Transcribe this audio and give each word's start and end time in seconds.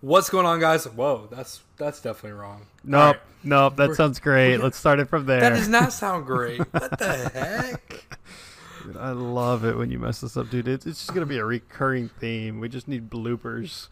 What's 0.00 0.28
going 0.30 0.46
on, 0.46 0.60
guys? 0.60 0.84
Whoa, 0.86 1.28
that's 1.30 1.62
that's 1.76 2.00
definitely 2.00 2.38
wrong. 2.38 2.66
Nope, 2.84 3.16
right. 3.16 3.20
nope. 3.44 3.76
That 3.76 3.88
We're- 3.88 3.96
sounds 3.96 4.20
great. 4.20 4.58
Let's 4.58 4.76
start 4.76 5.00
it 5.00 5.08
from 5.08 5.26
there. 5.26 5.40
That 5.40 5.50
does 5.50 5.68
not 5.68 5.92
sound 5.92 6.26
great. 6.26 6.58
what 6.72 6.98
the 6.98 7.30
heck? 7.32 8.06
Dude, 8.84 8.96
I 8.98 9.10
love 9.10 9.64
it 9.64 9.76
when 9.76 9.90
you 9.90 9.98
mess 9.98 10.20
this 10.20 10.36
up, 10.36 10.48
dude. 10.48 10.68
It's, 10.68 10.86
it's 10.86 11.00
just 11.00 11.12
gonna 11.14 11.26
be 11.26 11.38
a 11.38 11.44
recurring 11.44 12.08
theme. 12.20 12.60
We 12.60 12.68
just 12.68 12.86
need 12.86 13.10
bloopers. 13.10 13.88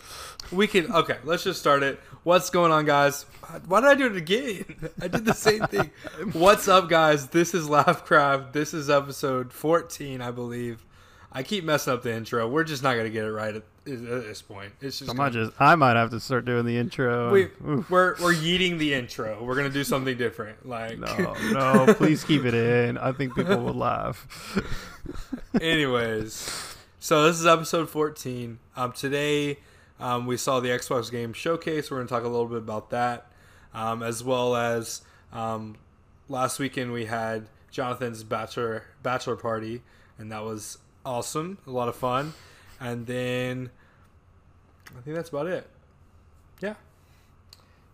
We 0.53 0.67
can 0.69 0.93
okay. 0.93 1.17
Let's 1.25 1.43
just 1.43 1.59
start 1.59 1.82
it. 1.82 1.98
What's 2.23 2.50
going 2.50 2.71
on, 2.71 2.84
guys? 2.84 3.25
Why 3.66 3.80
did 3.80 3.89
I 3.89 3.95
do 3.95 4.07
it 4.07 4.16
again? 4.16 4.91
I 5.00 5.09
did 5.09 5.25
the 5.25 5.34
same 5.34 5.66
thing. 5.66 5.91
What's 6.32 6.68
up, 6.68 6.89
guys? 6.89 7.29
This 7.29 7.55
is 7.55 7.66
Laughcraft. 7.66 8.52
This 8.52 8.73
is 8.73 8.89
episode 8.89 9.52
fourteen, 9.52 10.21
I 10.21 10.30
believe. 10.30 10.84
I 11.37 11.43
keep 11.43 11.64
messing 11.64 11.93
up 11.93 12.03
the 12.03 12.12
intro. 12.14 12.46
We're 12.48 12.62
just 12.64 12.82
not 12.85 12.96
gonna 12.96 13.11
get 13.11 13.25
it 13.25 13.32
right 13.32 13.57
at, 13.57 13.62
at 13.62 13.64
this 13.85 14.41
point. 14.41 14.73
It's 14.80 15.00
just 15.00 15.11
I 15.11 15.14
gonna- 15.14 15.25
might 15.25 15.32
just, 15.32 15.61
I 15.61 15.75
might 15.75 15.96
have 15.96 16.11
to 16.11 16.21
start 16.21 16.45
doing 16.45 16.64
the 16.64 16.77
intro. 16.79 17.32
we, 17.32 17.43
oof. 17.68 17.91
we're 17.91 18.14
we're 18.22 18.32
yeeting 18.35 18.79
the 18.79 18.95
intro. 18.95 19.43
We're 19.43 19.57
gonna 19.57 19.68
do 19.71 19.82
something 19.85 20.17
different. 20.17 20.68
Like 20.68 20.99
no, 20.99 21.35
no, 21.86 21.94
please 21.94 22.22
keep 22.22 22.44
it 22.44 22.55
in. 22.55 22.96
I 22.99 23.11
think 23.13 23.35
people 23.35 23.58
will 23.58 23.75
laugh. 23.75 24.27
Anyways, 25.61 26.77
so 27.00 27.25
this 27.25 27.39
is 27.39 27.46
episode 27.46 27.89
14. 27.91 28.58
Um, 28.77 28.93
today, 28.93 29.58
um, 30.00 30.27
we 30.27 30.36
saw 30.36 30.61
the 30.61 30.69
Xbox 30.69 31.11
Game 31.11 31.32
Showcase. 31.32 31.91
We're 31.91 31.99
going 31.99 32.06
to 32.06 32.12
talk 32.14 32.25
a 32.25 32.28
little 32.28 32.47
bit 32.47 32.58
about 32.58 32.91
that, 32.91 33.27
um, 33.72 34.03
as 34.03 34.22
well 34.25 34.56
as 34.56 35.03
um, 35.33 35.77
last 36.28 36.58
weekend 36.58 36.92
we 36.92 37.06
had 37.06 37.47
Jonathan's 37.70 38.22
bachelor 38.25 38.84
bachelor 39.03 39.36
party, 39.36 39.83
and 40.19 40.30
that 40.33 40.42
was 40.44 40.78
awesome, 41.05 41.58
a 41.67 41.70
lot 41.70 41.89
of 41.89 41.97
fun. 41.97 42.34
And 42.81 43.06
then 43.06 43.70
I 44.97 45.00
think 45.00 45.17
that's 45.17 45.30
about 45.30 45.47
it. 45.47 45.69
Yeah. 46.61 46.75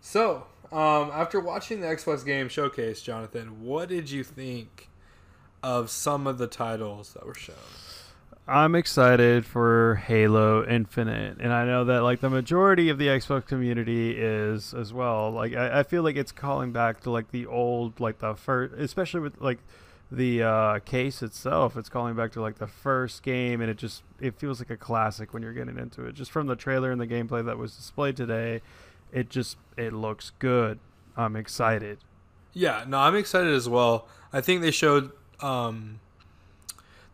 So, 0.01 0.45
um, 0.71 1.11
after 1.13 1.39
watching 1.39 1.81
the 1.81 1.87
Xbox 1.87 2.25
Game 2.25 2.49
Showcase, 2.49 3.01
Jonathan, 3.01 3.63
what 3.63 3.89
did 3.89 4.09
you 4.09 4.23
think 4.23 4.89
of 5.63 5.89
some 5.89 6.27
of 6.27 6.37
the 6.37 6.47
titles 6.47 7.13
that 7.13 7.25
were 7.25 7.35
shown? 7.35 7.55
I'm 8.47 8.75
excited 8.75 9.45
for 9.45 9.95
Halo 9.95 10.65
Infinite, 10.65 11.37
and 11.39 11.53
I 11.53 11.65
know 11.65 11.85
that 11.85 12.01
like 12.01 12.21
the 12.21 12.29
majority 12.29 12.89
of 12.89 12.97
the 12.97 13.07
Xbox 13.07 13.45
community 13.45 14.11
is 14.17 14.73
as 14.73 14.91
well. 14.91 15.31
Like 15.31 15.53
I, 15.53 15.79
I 15.79 15.83
feel 15.83 16.03
like 16.03 16.15
it's 16.15 16.31
calling 16.31 16.71
back 16.71 17.01
to 17.01 17.11
like 17.11 17.31
the 17.31 17.45
old, 17.45 17.99
like 17.99 18.19
the 18.19 18.33
first, 18.33 18.73
especially 18.73 19.19
with 19.19 19.39
like 19.39 19.59
the 20.11 20.43
uh, 20.43 20.79
case 20.79 21.23
itself. 21.23 21.77
It's 21.77 21.89
calling 21.89 22.15
back 22.15 22.33
to 22.33 22.41
like 22.41 22.57
the 22.57 22.67
first 22.67 23.23
game, 23.23 23.61
and 23.61 23.69
it 23.69 23.77
just 23.77 24.03
it 24.19 24.35
feels 24.35 24.59
like 24.59 24.69
a 24.69 24.77
classic 24.77 25.33
when 25.33 25.41
you're 25.41 25.53
getting 25.53 25.77
into 25.77 26.05
it. 26.05 26.13
Just 26.13 26.31
from 26.31 26.47
the 26.47 26.55
trailer 26.55 26.91
and 26.91 26.99
the 26.99 27.07
gameplay 27.07 27.43
that 27.45 27.57
was 27.57 27.75
displayed 27.75 28.17
today, 28.17 28.61
it 29.11 29.29
just 29.29 29.57
it 29.77 29.93
looks 29.93 30.31
good. 30.39 30.79
I'm 31.15 31.35
excited. 31.35 31.99
Yeah, 32.53 32.83
no, 32.87 32.99
I'm 32.99 33.15
excited 33.15 33.53
as 33.53 33.69
well. 33.69 34.07
I 34.33 34.41
think 34.41 34.61
they 34.61 34.71
showed 34.71 35.11
um, 35.39 35.99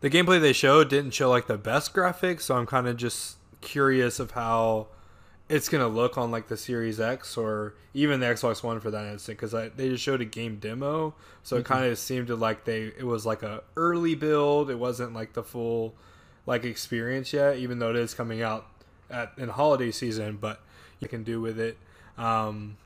the 0.00 0.10
gameplay 0.10 0.40
they 0.40 0.52
showed 0.52 0.88
didn't 0.88 1.12
show 1.12 1.30
like 1.30 1.46
the 1.46 1.58
best 1.58 1.94
graphics, 1.94 2.42
so 2.42 2.56
I'm 2.56 2.66
kind 2.66 2.88
of 2.88 2.96
just 2.96 3.36
curious 3.60 4.18
of 4.18 4.32
how 4.32 4.88
it's 5.48 5.68
gonna 5.68 5.88
look 5.88 6.18
on 6.18 6.30
like 6.30 6.48
the 6.48 6.56
Series 6.56 7.00
X 7.00 7.36
or 7.36 7.74
even 7.94 8.20
the 8.20 8.26
Xbox 8.26 8.62
One 8.62 8.80
for 8.80 8.90
that 8.90 9.06
instant 9.06 9.38
because 9.38 9.52
they 9.76 9.88
just 9.88 10.02
showed 10.04 10.20
a 10.20 10.24
game 10.26 10.56
demo, 10.56 11.14
so 11.42 11.56
it 11.56 11.62
Mhm. 11.62 11.66
kind 11.66 11.90
of 11.90 11.98
seemed 11.98 12.26
to 12.28 12.36
like 12.36 12.64
they 12.64 12.92
it 12.98 13.04
was 13.06 13.24
like 13.24 13.42
a 13.42 13.62
early 13.76 14.14
build. 14.14 14.70
It 14.70 14.78
wasn't 14.78 15.14
like 15.14 15.32
the 15.32 15.42
full 15.42 15.94
like 16.46 16.64
experience 16.64 17.32
yet, 17.32 17.56
even 17.56 17.78
though 17.78 17.90
it 17.90 17.96
is 17.96 18.14
coming 18.14 18.42
out 18.42 18.66
at 19.10 19.32
in 19.38 19.48
holiday 19.48 19.90
season. 19.90 20.36
But 20.40 20.60
you 21.00 21.08
can 21.08 21.24
do 21.24 21.40
with 21.40 21.58
it. 21.58 21.78
Um, 22.18 22.76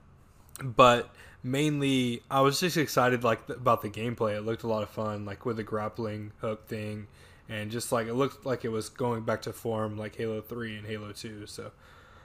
but 0.62 1.10
mainly 1.42 2.22
I 2.30 2.40
was 2.42 2.60
just 2.60 2.76
excited 2.76 3.24
like 3.24 3.48
about 3.48 3.82
the 3.82 3.90
gameplay. 3.90 4.36
It 4.36 4.42
looked 4.42 4.62
a 4.62 4.68
lot 4.68 4.82
of 4.84 4.90
fun, 4.90 5.24
like 5.24 5.44
with 5.44 5.56
the 5.56 5.62
grappling 5.64 6.30
hook 6.40 6.68
thing, 6.68 7.08
and 7.48 7.70
just 7.72 7.90
like 7.90 8.06
it 8.06 8.14
looked 8.14 8.46
like 8.46 8.64
it 8.64 8.68
was 8.70 8.88
going 8.88 9.22
back 9.24 9.42
to 9.42 9.52
form 9.52 9.96
like 9.98 10.14
Halo 10.14 10.40
Three 10.40 10.76
and 10.76 10.86
Halo 10.86 11.10
Two. 11.12 11.46
So 11.46 11.72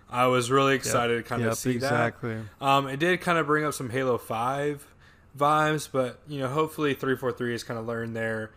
I 0.10 0.28
was 0.28 0.50
really 0.50 0.76
excited 0.76 1.18
to 1.18 1.24
kind 1.24 1.44
of 1.44 1.58
see 1.58 1.72
exactly. 1.72 2.36
that. 2.36 2.66
Um, 2.66 2.88
it 2.88 2.98
did 2.98 3.20
kind 3.22 3.38
of 3.38 3.46
bring 3.46 3.66
up 3.66 3.74
some 3.74 3.90
Halo 3.90 4.18
Five 4.18 4.88
vibes, 5.38 5.90
but 5.92 6.20
you 6.28 6.40
know, 6.40 6.48
hopefully 6.48 6.94
three 6.94 7.16
four 7.16 7.32
three 7.32 7.52
has 7.52 7.64
kind 7.64 7.80
of 7.80 7.86
learned 7.86 8.16
their 8.16 8.52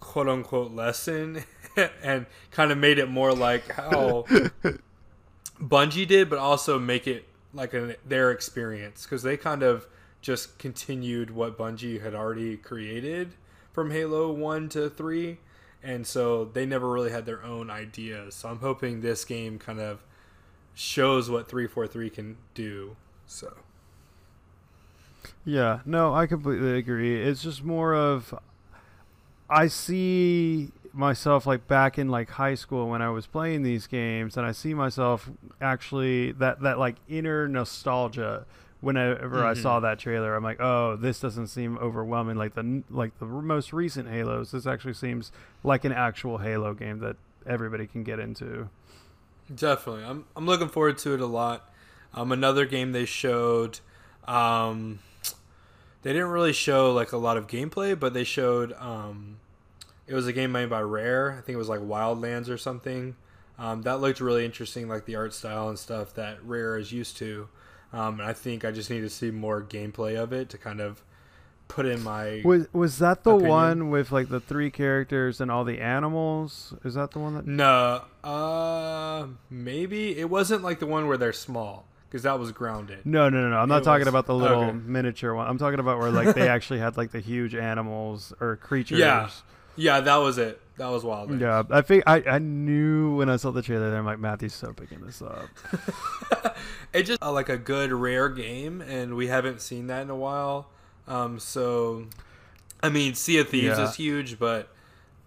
quote 0.00 0.28
unquote 0.28 0.72
lesson 0.72 1.44
and 2.02 2.26
kind 2.50 2.72
of 2.72 2.78
made 2.78 2.98
it 2.98 3.08
more 3.08 3.32
like 3.32 3.70
how 3.72 4.24
Bungie 5.60 6.06
did, 6.06 6.28
but 6.28 6.38
also 6.38 6.78
make 6.78 7.06
it 7.06 7.26
like 7.54 7.74
an, 7.74 7.94
their 8.06 8.30
experience 8.30 9.04
because 9.04 9.22
they 9.22 9.36
kind 9.36 9.62
of 9.62 9.86
just 10.20 10.58
continued 10.58 11.30
what 11.30 11.58
Bungie 11.58 12.02
had 12.02 12.14
already 12.14 12.56
created 12.56 13.34
from 13.72 13.90
Halo 13.90 14.32
1 14.32 14.68
to 14.70 14.88
3. 14.90 15.38
And 15.82 16.06
so 16.06 16.44
they 16.44 16.64
never 16.64 16.88
really 16.88 17.10
had 17.10 17.26
their 17.26 17.42
own 17.42 17.70
ideas. 17.70 18.36
So 18.36 18.48
I'm 18.48 18.60
hoping 18.60 19.00
this 19.00 19.24
game 19.24 19.58
kind 19.58 19.80
of 19.80 20.04
shows 20.74 21.30
what 21.30 21.48
343 21.48 22.10
can 22.10 22.36
do. 22.54 22.96
So 23.26 23.54
Yeah, 25.44 25.80
no, 25.84 26.14
I 26.14 26.26
completely 26.26 26.76
agree. 26.78 27.20
It's 27.22 27.42
just 27.42 27.64
more 27.64 27.94
of 27.94 28.34
I 29.50 29.66
see 29.66 30.70
myself 30.92 31.46
like 31.46 31.66
back 31.66 31.98
in 31.98 32.08
like 32.08 32.30
high 32.30 32.54
school 32.54 32.88
when 32.88 33.02
I 33.02 33.10
was 33.10 33.26
playing 33.26 33.62
these 33.62 33.86
games 33.86 34.36
and 34.36 34.46
I 34.46 34.52
see 34.52 34.74
myself 34.74 35.30
actually 35.60 36.32
that 36.32 36.60
that 36.60 36.78
like 36.78 36.96
inner 37.08 37.48
nostalgia 37.48 38.46
whenever 38.80 39.44
I 39.44 39.52
Mhm. 39.52 39.62
saw 39.62 39.80
that 39.80 39.98
trailer 39.98 40.34
I'm 40.34 40.42
like, 40.42 40.60
"Oh, 40.60 40.96
this 40.96 41.20
doesn't 41.20 41.46
seem 41.48 41.78
overwhelming 41.78 42.36
like 42.36 42.54
the 42.54 42.82
like 42.90 43.18
the 43.18 43.26
most 43.26 43.72
recent 43.72 44.08
Halos. 44.08 44.50
This 44.52 44.66
actually 44.66 44.94
seems 44.94 45.32
like 45.64 45.84
an 45.84 45.92
actual 45.92 46.38
Halo 46.38 46.74
game 46.74 46.98
that 47.00 47.16
everybody 47.46 47.86
can 47.86 48.02
get 48.04 48.18
into." 48.18 48.68
Definitely. 49.54 50.04
I'm 50.04 50.24
I'm 50.36 50.46
looking 50.46 50.68
forward 50.68 50.98
to 50.98 51.14
it 51.14 51.20
a 51.20 51.26
lot. 51.26 51.70
Um 52.14 52.32
another 52.32 52.66
game 52.66 52.92
they 52.92 53.04
showed 53.04 53.80
um 54.26 55.00
they 56.02 56.12
didn't 56.12 56.28
really 56.28 56.52
show 56.52 56.92
like 56.92 57.12
a 57.12 57.16
lot 57.16 57.36
of 57.36 57.46
gameplay, 57.46 57.98
but 57.98 58.14
they 58.14 58.24
showed 58.24 58.72
um 58.74 59.38
it 60.06 60.14
was 60.14 60.26
a 60.26 60.32
game 60.32 60.52
made 60.52 60.70
by 60.70 60.80
Rare. 60.80 61.32
I 61.32 61.40
think 61.40 61.54
it 61.54 61.58
was 61.58 61.68
like 61.68 61.80
Wildlands 61.80 62.48
or 62.48 62.58
something. 62.58 63.16
Um, 63.58 63.82
that 63.82 64.00
looked 64.00 64.20
really 64.20 64.44
interesting, 64.44 64.88
like 64.88 65.04
the 65.04 65.14
art 65.14 65.32
style 65.32 65.68
and 65.68 65.78
stuff 65.78 66.14
that 66.14 66.44
Rare 66.44 66.76
is 66.76 66.90
used 66.90 67.16
to. 67.18 67.48
Um, 67.92 68.18
and 68.18 68.28
I 68.28 68.32
think 68.32 68.64
I 68.64 68.72
just 68.72 68.90
need 68.90 69.02
to 69.02 69.10
see 69.10 69.30
more 69.30 69.62
gameplay 69.62 70.16
of 70.16 70.32
it 70.32 70.48
to 70.50 70.58
kind 70.58 70.80
of 70.80 71.02
put 71.74 71.86
in 71.86 72.02
my. 72.02 72.42
Was 72.44 72.66
was 72.72 72.98
that 72.98 73.24
the 73.24 73.30
Opinion? 73.30 73.50
one 73.50 73.90
with 73.90 74.12
like 74.12 74.28
the 74.28 74.40
three 74.40 74.70
characters 74.70 75.40
and 75.40 75.50
all 75.50 75.64
the 75.64 75.80
animals? 75.80 76.74
Is 76.84 76.94
that 76.94 77.10
the 77.12 77.18
one 77.18 77.34
that 77.34 77.46
No, 77.46 78.02
uh, 78.24 79.26
maybe 79.50 80.18
it 80.18 80.28
wasn't 80.30 80.62
like 80.62 80.78
the 80.80 80.86
one 80.86 81.06
where 81.08 81.16
they're 81.16 81.32
small 81.32 81.86
because 82.08 82.24
that 82.24 82.38
was 82.38 82.52
grounded. 82.52 83.06
No, 83.06 83.28
no, 83.28 83.40
no, 83.42 83.50
no. 83.50 83.56
I'm 83.56 83.68
not 83.68 83.82
It 83.82 83.84
talking 83.84 84.00
was- 84.00 84.08
about 84.08 84.26
the 84.26 84.34
little 84.34 84.64
okay. 84.64 84.72
miniature 84.84 85.34
one. 85.34 85.46
I'm 85.48 85.58
talking 85.58 85.80
about 85.80 85.98
where 85.98 86.10
like 86.10 86.34
they 86.34 86.48
actually 86.56 86.78
had 86.80 86.96
like 86.96 87.10
the 87.10 87.20
huge 87.20 87.54
animals 87.54 88.32
or 88.40 88.56
creatures. 88.56 88.98
Yeah. 88.98 89.30
Yeah, 89.74 90.00
that 90.00 90.16
was 90.16 90.36
it. 90.36 90.60
That 90.76 90.88
was 90.88 91.02
Wildlands. 91.02 91.40
Yeah, 91.40 91.62
I 91.70 91.80
think 91.80 92.02
I, 92.06 92.22
I 92.28 92.38
knew 92.38 93.16
when 93.16 93.30
I 93.30 93.36
saw 93.36 93.50
the 93.52 93.62
trailer. 93.62 93.88
There, 93.90 93.98
I'm 93.98 94.04
like, 94.04 94.18
Matthew's 94.18 94.52
so 94.52 94.72
picking 94.74 95.00
this 95.00 95.22
up. 95.22 95.48
it 96.92 97.04
just 97.04 97.22
uh, 97.22 97.32
like 97.32 97.48
a 97.48 97.56
good 97.56 97.90
rare 97.92 98.28
game, 98.28 98.82
and 98.82 99.14
we 99.14 99.28
haven't 99.28 99.62
seen 99.62 99.86
that 99.86 100.02
in 100.02 100.10
a 100.10 100.16
while. 100.16 100.68
Um, 101.08 101.38
so, 101.38 102.06
I 102.82 102.88
mean, 102.88 103.14
Sea 103.14 103.38
of 103.38 103.48
Thieves 103.48 103.78
Yeah. 103.78 103.84
is 103.84 103.94
huge, 103.96 104.38
but 104.38 104.68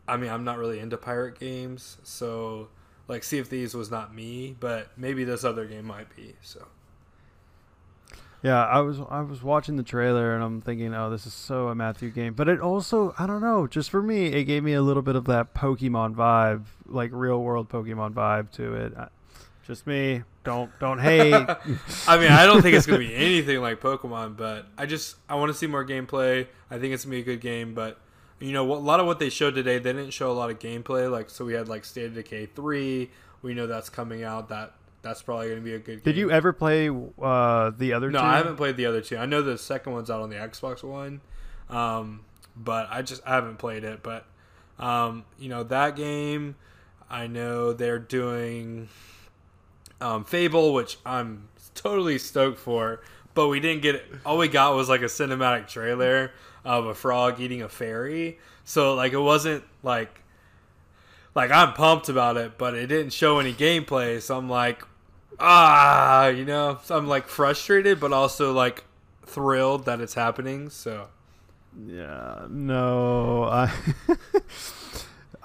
I 0.08 0.18
mean, 0.18 0.30
I'm 0.30 0.44
not 0.44 0.58
really 0.58 0.80
into 0.80 0.98
pirate 0.98 1.40
games, 1.40 1.98
so 2.04 2.70
like 3.08 3.24
Sea 3.24 3.40
of 3.40 3.48
Thieves 3.48 3.74
was 3.76 3.92
not 3.92 4.14
me, 4.14 4.56
but 4.60 4.90
maybe 4.98 5.24
this 5.24 5.44
other 5.44 5.66
game 5.66 5.86
might 5.86 6.14
be. 6.16 6.36
So, 6.42 6.68
Yeah, 8.44 8.64
I 8.66 8.80
was 8.82 9.00
I 9.10 9.22
was 9.22 9.42
watching 9.42 9.76
the 9.76 9.84
trailer 9.84 10.36
and 10.36 10.44
I'm 10.44 10.62
thinking, 10.62 10.94
oh, 10.94 11.10
this 11.10 11.26
is 11.26 11.34
so 11.34 11.70
a 11.70 11.76
Matthew 11.76 12.12
game. 12.12 12.34
But 12.36 12.48
it 12.48 12.60
also, 12.62 13.16
I 13.18 13.26
don't 13.26 13.42
know, 13.42 13.66
just 13.66 13.90
for 13.90 14.04
me, 14.04 14.28
it 14.28 14.44
gave 14.46 14.64
me 14.64 14.74
a 14.74 14.84
little 14.84 15.02
bit 15.02 15.16
of 15.16 15.26
that 15.26 15.54
Pokemon 15.56 16.14
vibe, 16.16 16.66
like 16.86 17.10
real 17.14 17.42
world 17.42 17.70
Pokemon 17.70 18.14
vibe 18.14 18.52
to 18.52 18.74
it. 18.76 18.94
Just 19.66 19.88
me. 19.88 20.22
Don't 20.46 20.72
don't 20.80 21.00
hate. 21.00 21.34
I 22.08 22.18
mean, 22.18 22.32
I 22.32 22.46
don't 22.46 22.62
think 22.62 22.76
it's 22.76 22.86
gonna 22.86 23.00
be 23.00 23.14
anything 23.14 23.60
like 23.62 23.82
Pokemon, 23.82 24.38
but 24.38 24.68
I 24.78 24.86
just 24.86 25.16
I 25.28 25.36
want 25.36 25.52
to 25.52 25.58
see 25.58 25.68
more 25.68 25.86
gameplay. 25.86 26.48
I 26.72 26.80
think 26.80 26.94
it's 26.94 27.04
gonna 27.06 27.16
be 27.16 27.22
a 27.22 27.26
good 27.26 27.42
game, 27.42 27.74
but 27.74 28.00
you 28.40 28.52
know, 28.52 28.72
a 28.72 28.76
lot 28.76 29.00
of 29.00 29.06
what 29.06 29.20
they 29.20 29.30
showed 29.30 29.56
today, 29.56 29.80
they 29.80 29.94
didn't 29.94 30.12
show 30.12 30.32
a 30.32 30.34
lot 30.34 30.50
of 30.50 30.60
gameplay. 30.60 31.10
Like, 31.10 31.30
so 31.30 31.46
we 31.46 31.54
had 31.54 31.68
like 31.68 31.86
State 31.86 32.06
of 32.08 32.14
Decay 32.16 32.48
three. 32.48 33.10
We 33.42 33.54
know 33.54 33.66
that's 33.68 33.90
coming 33.90 34.24
out. 34.24 34.50
That 34.50 34.74
that's 35.02 35.22
probably 35.22 35.50
gonna 35.50 35.62
be 35.62 35.74
a 35.74 35.80
good. 35.80 36.04
Game. 36.04 36.14
Did 36.14 36.18
you 36.18 36.32
ever 36.32 36.54
play 36.54 36.90
uh, 36.90 37.72
the 37.78 37.94
other 37.94 38.12
No, 38.12 38.20
two? 38.20 38.26
I 38.26 38.38
haven't 38.38 38.58
played 38.58 38.78
the 38.78 38.86
other 38.86 39.02
two. 39.02 39.18
I 39.18 39.26
know 39.26 39.42
the 39.42 39.58
second 39.58 39.94
one's 39.94 40.10
out 40.10 40.22
on 40.22 40.30
the 40.30 40.36
Xbox 40.36 40.84
One, 40.84 41.22
um, 41.70 42.22
but 42.56 42.88
I 42.92 43.02
just 43.02 43.22
I 43.26 43.36
haven't 43.36 43.58
played 43.58 43.84
it. 43.84 44.04
But 44.04 44.26
um, 44.80 45.26
you 45.40 45.50
know 45.50 45.64
that 45.64 45.96
game, 45.96 46.56
I 47.10 47.28
know 47.28 47.72
they're 47.74 48.00
doing 48.00 48.90
um, 50.02 50.24
Fable, 50.24 50.74
which 50.74 50.98
I'm 51.06 51.48
totally 51.74 52.18
stoked 52.18 52.60
for, 52.60 53.02
but 53.34 53.48
we 53.48 53.60
didn't 53.60 53.82
get. 53.82 53.96
It. 53.96 54.06
All 54.26 54.38
we 54.38 54.48
got 54.48 54.76
was 54.76 54.90
like 54.90 55.02
a 55.02 55.06
cinematic 55.06 55.68
trailer 55.68 56.32
of 56.64 56.86
a 56.88 56.96
frog 56.96 57.40
eating 57.40 57.62
a 57.62 57.70
fairy. 57.70 58.40
So 58.64 58.96
like 58.96 59.14
it 59.14 59.20
wasn't 59.20 59.64
like 59.84 60.22
like 61.36 61.52
I'm 61.52 61.74
pumped 61.74 62.10
about 62.10 62.38
it, 62.38 62.58
but 62.58 62.74
it 62.74 62.88
didn't 62.88 63.14
show 63.14 63.40
any 63.40 63.54
gameplay. 63.54 64.22
So 64.22 64.38
I'm 64.38 64.50
like, 64.50 64.84
ah, 65.40 66.28
you 66.28 66.46
know, 66.46 66.80
so 66.84 66.98
I'm 66.98 67.08
like 67.08 67.28
frustrated, 67.28 68.00
but 68.00 68.14
also 68.14 68.54
like 68.54 68.84
thrilled 69.26 69.86
that 69.86 70.02
it's 70.02 70.14
happening. 70.14 70.70
So 70.70 71.08
yeah, 71.86 72.48
no, 72.50 73.44
I. 73.44 73.72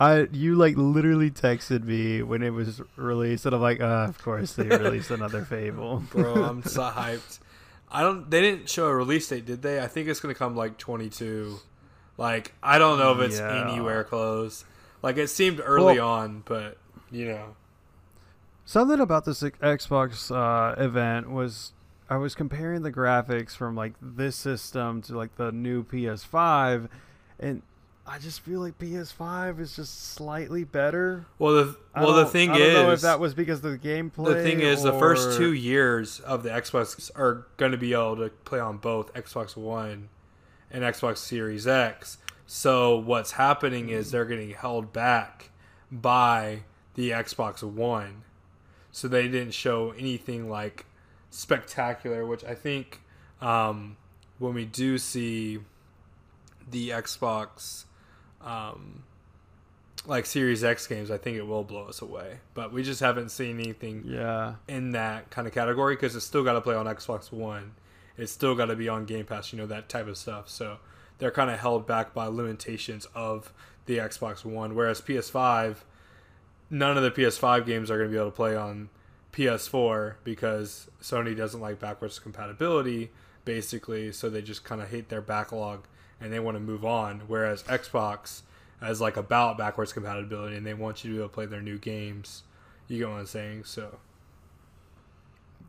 I 0.00 0.28
you 0.32 0.54
like 0.54 0.78
literally 0.78 1.30
texted 1.30 1.84
me 1.84 2.22
when 2.22 2.42
it 2.42 2.50
was 2.50 2.80
released, 2.96 3.44
and 3.44 3.54
I'm 3.54 3.60
like, 3.60 3.82
uh, 3.82 4.06
of 4.08 4.20
course 4.22 4.54
they 4.54 4.66
released 4.66 5.10
another 5.10 5.44
Fable, 5.44 6.02
bro. 6.10 6.42
I'm 6.42 6.62
so 6.64 6.82
hyped. 6.90 7.38
I 7.90 8.00
don't. 8.00 8.30
They 8.30 8.40
didn't 8.40 8.70
show 8.70 8.86
a 8.86 8.94
release 8.94 9.28
date, 9.28 9.44
did 9.44 9.60
they? 9.60 9.78
I 9.78 9.88
think 9.88 10.08
it's 10.08 10.18
gonna 10.18 10.34
come 10.34 10.56
like 10.56 10.78
22. 10.78 11.58
Like 12.16 12.54
I 12.62 12.78
don't 12.78 12.98
know 12.98 13.12
if 13.12 13.20
it's 13.20 13.38
yeah. 13.38 13.68
anywhere 13.68 14.02
close. 14.02 14.64
Like 15.02 15.18
it 15.18 15.28
seemed 15.28 15.60
early 15.62 15.98
well, 15.98 16.08
on, 16.08 16.42
but 16.46 16.78
you 17.10 17.26
know. 17.26 17.56
Something 18.64 19.00
about 19.00 19.26
this 19.26 19.42
Xbox 19.42 20.34
uh, 20.34 20.80
event 20.80 21.30
was 21.30 21.72
I 22.08 22.16
was 22.16 22.34
comparing 22.34 22.82
the 22.82 22.92
graphics 22.92 23.50
from 23.54 23.74
like 23.74 23.92
this 24.00 24.34
system 24.34 25.02
to 25.02 25.16
like 25.16 25.36
the 25.36 25.52
new 25.52 25.84
PS5, 25.84 26.88
and 27.38 27.62
I 28.12 28.18
just 28.18 28.40
feel 28.40 28.58
like 28.58 28.76
PS5 28.76 29.60
is 29.60 29.76
just 29.76 30.14
slightly 30.14 30.64
better. 30.64 31.26
Well, 31.38 31.54
the 31.54 31.76
well 31.94 32.12
the 32.14 32.26
thing 32.26 32.50
I 32.50 32.56
is, 32.56 32.74
know 32.74 32.90
if 32.90 33.00
that 33.02 33.20
was 33.20 33.34
because 33.34 33.64
of 33.64 33.70
the 33.70 33.78
gameplay. 33.78 34.34
The 34.34 34.42
thing 34.42 34.58
is, 34.58 34.84
or... 34.84 34.90
the 34.90 34.98
first 34.98 35.38
two 35.38 35.52
years 35.52 36.18
of 36.18 36.42
the 36.42 36.48
Xbox 36.48 37.08
are 37.14 37.46
going 37.56 37.70
to 37.70 37.78
be 37.78 37.92
able 37.92 38.16
to 38.16 38.30
play 38.44 38.58
on 38.58 38.78
both 38.78 39.14
Xbox 39.14 39.56
One 39.56 40.08
and 40.72 40.82
Xbox 40.82 41.18
Series 41.18 41.68
X. 41.68 42.18
So 42.48 42.98
what's 42.98 43.32
happening 43.32 43.90
is 43.90 44.10
they're 44.10 44.24
getting 44.24 44.50
held 44.50 44.92
back 44.92 45.50
by 45.92 46.64
the 46.96 47.10
Xbox 47.10 47.62
One. 47.62 48.24
So 48.90 49.06
they 49.06 49.28
didn't 49.28 49.54
show 49.54 49.92
anything 49.96 50.50
like 50.50 50.84
spectacular, 51.30 52.26
which 52.26 52.42
I 52.42 52.56
think 52.56 53.02
um, 53.40 53.98
when 54.40 54.54
we 54.54 54.64
do 54.64 54.98
see 54.98 55.60
the 56.68 56.88
Xbox 56.88 57.84
um, 58.44 59.02
like 60.06 60.26
Series 60.26 60.64
X 60.64 60.86
games, 60.86 61.10
I 61.10 61.18
think 61.18 61.36
it 61.36 61.46
will 61.46 61.64
blow 61.64 61.84
us 61.86 62.00
away. 62.00 62.38
But 62.54 62.72
we 62.72 62.82
just 62.82 63.00
haven't 63.00 63.30
seen 63.30 63.60
anything 63.60 64.04
yeah. 64.06 64.54
in 64.68 64.92
that 64.92 65.30
kind 65.30 65.46
of 65.46 65.54
category 65.54 65.94
because 65.94 66.16
it's 66.16 66.24
still 66.24 66.44
got 66.44 66.54
to 66.54 66.60
play 66.60 66.74
on 66.74 66.86
Xbox 66.86 67.32
One. 67.32 67.72
It's 68.16 68.32
still 68.32 68.54
got 68.54 68.66
to 68.66 68.76
be 68.76 68.88
on 68.88 69.04
Game 69.04 69.24
Pass, 69.24 69.52
you 69.52 69.58
know, 69.58 69.66
that 69.66 69.88
type 69.88 70.06
of 70.06 70.16
stuff. 70.16 70.48
So 70.48 70.78
they're 71.18 71.30
kind 71.30 71.50
of 71.50 71.58
held 71.58 71.86
back 71.86 72.12
by 72.14 72.26
limitations 72.26 73.06
of 73.14 73.52
the 73.86 73.98
Xbox 73.98 74.44
One. 74.44 74.74
Whereas 74.74 75.00
PS5, 75.00 75.76
none 76.70 76.96
of 76.96 77.02
the 77.02 77.10
PS5 77.10 77.66
games 77.66 77.90
are 77.90 77.98
going 77.98 78.10
to 78.10 78.12
be 78.12 78.18
able 78.18 78.30
to 78.30 78.36
play 78.36 78.56
on 78.56 78.88
PS4 79.32 80.14
because 80.24 80.90
Sony 81.02 81.36
doesn't 81.36 81.60
like 81.60 81.78
backwards 81.78 82.18
compatibility, 82.18 83.10
basically. 83.44 84.12
So 84.12 84.28
they 84.28 84.42
just 84.42 84.64
kind 84.64 84.80
of 84.80 84.90
hate 84.90 85.08
their 85.08 85.22
backlog 85.22 85.86
and 86.20 86.32
they 86.32 86.40
want 86.40 86.56
to 86.56 86.60
move 86.60 86.84
on. 86.84 87.22
Whereas 87.26 87.62
Xbox 87.64 88.42
has 88.80 89.00
like 89.00 89.16
about 89.16 89.58
backwards 89.58 89.92
compatibility 89.92 90.56
and 90.56 90.66
they 90.66 90.74
want 90.74 91.04
you 91.04 91.10
to 91.10 91.14
be 91.14 91.20
able 91.20 91.28
to 91.28 91.34
play 91.34 91.46
their 91.46 91.62
new 91.62 91.78
games. 91.78 92.42
You 92.88 92.98
get 92.98 93.08
what 93.08 93.20
I'm 93.20 93.26
saying? 93.26 93.64
So. 93.64 93.98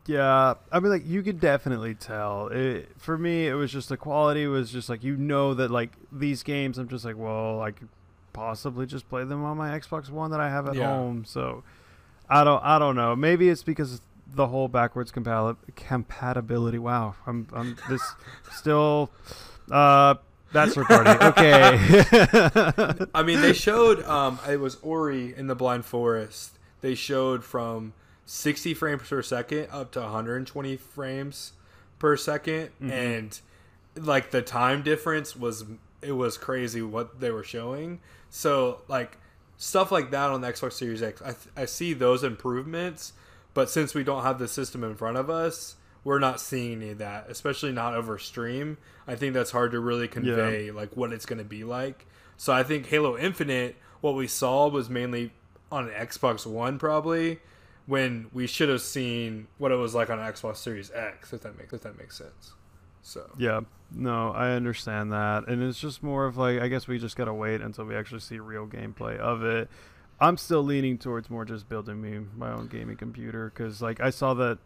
Yeah, 0.06 0.54
I 0.72 0.80
mean, 0.80 0.90
like 0.90 1.06
you 1.06 1.22
could 1.22 1.38
definitely 1.38 1.94
tell. 1.94 2.48
It, 2.48 2.88
for 2.98 3.16
me, 3.16 3.46
it 3.46 3.54
was 3.54 3.70
just 3.70 3.88
the 3.88 3.96
quality 3.96 4.46
was 4.48 4.72
just 4.72 4.88
like 4.88 5.04
you 5.04 5.16
know 5.16 5.54
that 5.54 5.70
like 5.70 5.92
these 6.10 6.42
games. 6.42 6.76
I'm 6.78 6.88
just 6.88 7.04
like, 7.04 7.16
well, 7.16 7.60
I 7.60 7.70
could 7.70 7.88
possibly 8.32 8.86
just 8.86 9.08
play 9.08 9.22
them 9.22 9.44
on 9.44 9.56
my 9.56 9.78
Xbox 9.78 10.10
One 10.10 10.32
that 10.32 10.40
I 10.40 10.48
have 10.48 10.66
at 10.66 10.74
yeah. 10.74 10.88
home. 10.88 11.24
So 11.24 11.62
I 12.28 12.42
don't, 12.42 12.62
I 12.64 12.80
don't 12.80 12.96
know. 12.96 13.14
Maybe 13.14 13.48
it's 13.48 13.62
because 13.62 14.00
the 14.26 14.48
whole 14.48 14.66
backwards 14.66 15.12
compatibility. 15.12 16.78
Wow, 16.78 17.14
I'm, 17.26 17.46
I'm 17.52 17.76
this 17.88 18.02
still. 18.52 19.10
Uh, 19.70 20.14
that's 20.52 20.74
retarded. 20.74 21.20
Okay. 21.30 23.06
I 23.14 23.22
mean, 23.22 23.40
they 23.40 23.52
showed 23.52 24.02
um, 24.04 24.38
it 24.48 24.60
was 24.60 24.76
Ori 24.82 25.34
and 25.36 25.48
the 25.48 25.54
Blind 25.54 25.84
Forest. 25.84 26.58
They 26.80 26.94
showed 26.94 27.44
from 27.44 27.94
60 28.26 28.74
frames 28.74 29.08
per 29.08 29.22
second 29.22 29.68
up 29.70 29.92
to 29.92 30.00
120 30.00 30.76
frames 30.76 31.52
per 31.98 32.16
2nd 32.16 32.40
mm-hmm. 32.44 32.90
and 32.90 33.40
like 33.96 34.30
the 34.30 34.42
time 34.42 34.82
difference 34.82 35.36
was 35.36 35.64
it 36.00 36.12
was 36.12 36.36
crazy 36.36 36.82
what 36.82 37.20
they 37.20 37.30
were 37.30 37.44
showing. 37.44 38.00
So 38.30 38.82
like 38.88 39.18
stuff 39.56 39.92
like 39.92 40.10
that 40.10 40.30
on 40.30 40.40
the 40.40 40.48
Xbox 40.52 40.72
Series 40.72 41.02
X, 41.02 41.22
I, 41.22 41.34
I 41.62 41.64
see 41.66 41.92
those 41.92 42.24
improvements, 42.24 43.12
but 43.54 43.70
since 43.70 43.94
we 43.94 44.02
don't 44.02 44.22
have 44.24 44.38
the 44.38 44.48
system 44.48 44.82
in 44.82 44.96
front 44.96 45.16
of 45.16 45.30
us, 45.30 45.76
we're 46.04 46.18
not 46.18 46.40
seeing 46.40 46.82
any 46.82 46.90
of 46.90 46.98
that, 46.98 47.26
especially 47.28 47.72
not 47.72 47.94
over 47.94 48.18
stream. 48.18 48.78
I 49.06 49.14
think 49.14 49.34
that's 49.34 49.50
hard 49.50 49.72
to 49.72 49.80
really 49.80 50.08
convey 50.08 50.66
yeah. 50.66 50.72
like 50.72 50.96
what 50.96 51.12
it's 51.12 51.26
going 51.26 51.38
to 51.38 51.44
be 51.44 51.64
like. 51.64 52.06
So 52.36 52.52
I 52.52 52.62
think 52.62 52.86
Halo 52.86 53.16
Infinite, 53.16 53.76
what 54.00 54.14
we 54.14 54.26
saw 54.26 54.68
was 54.68 54.90
mainly 54.90 55.32
on 55.70 55.88
an 55.88 55.94
Xbox 55.94 56.44
One, 56.44 56.78
probably 56.78 57.38
when 57.86 58.28
we 58.32 58.46
should 58.46 58.68
have 58.68 58.82
seen 58.82 59.46
what 59.58 59.72
it 59.72 59.76
was 59.76 59.94
like 59.94 60.10
on 60.10 60.18
Xbox 60.18 60.56
Series 60.56 60.90
X. 60.92 61.32
If 61.32 61.42
that 61.42 61.56
makes 61.56 61.72
if 61.72 61.82
that 61.82 61.98
makes 61.98 62.18
sense. 62.18 62.52
So 63.02 63.30
yeah, 63.36 63.60
no, 63.90 64.30
I 64.30 64.50
understand 64.50 65.12
that, 65.12 65.48
and 65.48 65.62
it's 65.62 65.80
just 65.80 66.02
more 66.02 66.26
of 66.26 66.36
like 66.36 66.60
I 66.60 66.68
guess 66.68 66.86
we 66.86 66.98
just 66.98 67.16
gotta 67.16 67.34
wait 67.34 67.60
until 67.60 67.84
we 67.84 67.96
actually 67.96 68.20
see 68.20 68.38
real 68.38 68.66
gameplay 68.66 69.18
of 69.18 69.42
it. 69.42 69.68
I'm 70.20 70.36
still 70.36 70.62
leaning 70.62 70.98
towards 70.98 71.30
more 71.30 71.44
just 71.44 71.68
building 71.68 72.00
me 72.00 72.20
my 72.36 72.52
own 72.52 72.68
gaming 72.68 72.96
computer 72.96 73.52
because 73.52 73.82
like 73.82 74.00
I 74.00 74.10
saw 74.10 74.34
that 74.34 74.58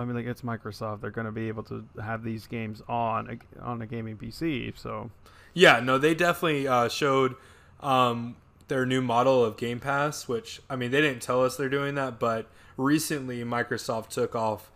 I 0.00 0.04
mean, 0.06 0.16
like 0.16 0.26
it's 0.26 0.40
Microsoft. 0.40 1.02
They're 1.02 1.10
going 1.10 1.26
to 1.26 1.32
be 1.32 1.48
able 1.48 1.62
to 1.64 1.84
have 2.02 2.24
these 2.24 2.46
games 2.46 2.82
on 2.88 3.38
a, 3.38 3.62
on 3.62 3.82
a 3.82 3.86
gaming 3.86 4.16
PC. 4.16 4.76
So, 4.78 5.10
yeah, 5.52 5.80
no, 5.80 5.98
they 5.98 6.14
definitely 6.14 6.66
uh, 6.66 6.88
showed 6.88 7.36
um, 7.80 8.36
their 8.68 8.86
new 8.86 9.02
model 9.02 9.44
of 9.44 9.58
Game 9.58 9.78
Pass. 9.78 10.26
Which 10.26 10.62
I 10.70 10.76
mean, 10.76 10.90
they 10.90 11.02
didn't 11.02 11.20
tell 11.20 11.44
us 11.44 11.56
they're 11.56 11.68
doing 11.68 11.96
that, 11.96 12.18
but 12.18 12.46
recently 12.78 13.44
Microsoft 13.44 14.08
took 14.08 14.34
off 14.34 14.70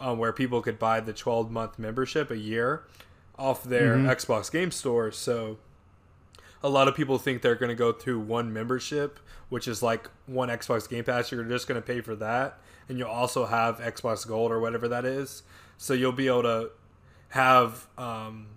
um, 0.00 0.18
where 0.18 0.32
people 0.32 0.62
could 0.62 0.78
buy 0.78 1.00
the 1.00 1.12
12 1.12 1.50
month 1.50 1.78
membership 1.78 2.30
a 2.30 2.38
year 2.38 2.84
off 3.38 3.62
their 3.62 3.96
mm-hmm. 3.96 4.08
Xbox 4.08 4.50
Game 4.50 4.70
Store. 4.70 5.12
So, 5.12 5.58
a 6.62 6.70
lot 6.70 6.88
of 6.88 6.94
people 6.94 7.18
think 7.18 7.42
they're 7.42 7.54
going 7.54 7.68
to 7.68 7.74
go 7.74 7.92
through 7.92 8.20
one 8.20 8.50
membership, 8.50 9.20
which 9.50 9.68
is 9.68 9.82
like 9.82 10.08
one 10.24 10.48
Xbox 10.48 10.88
Game 10.88 11.04
Pass. 11.04 11.30
You're 11.30 11.44
just 11.44 11.68
going 11.68 11.80
to 11.80 11.86
pay 11.86 12.00
for 12.00 12.16
that 12.16 12.58
and 12.90 12.98
you'll 12.98 13.08
also 13.08 13.46
have 13.46 13.78
Xbox 13.78 14.26
Gold 14.26 14.50
or 14.50 14.58
whatever 14.58 14.88
that 14.88 15.04
is. 15.04 15.44
So 15.78 15.94
you'll 15.94 16.10
be 16.10 16.26
able 16.26 16.42
to 16.42 16.70
have 17.28 17.86
um, 17.96 18.48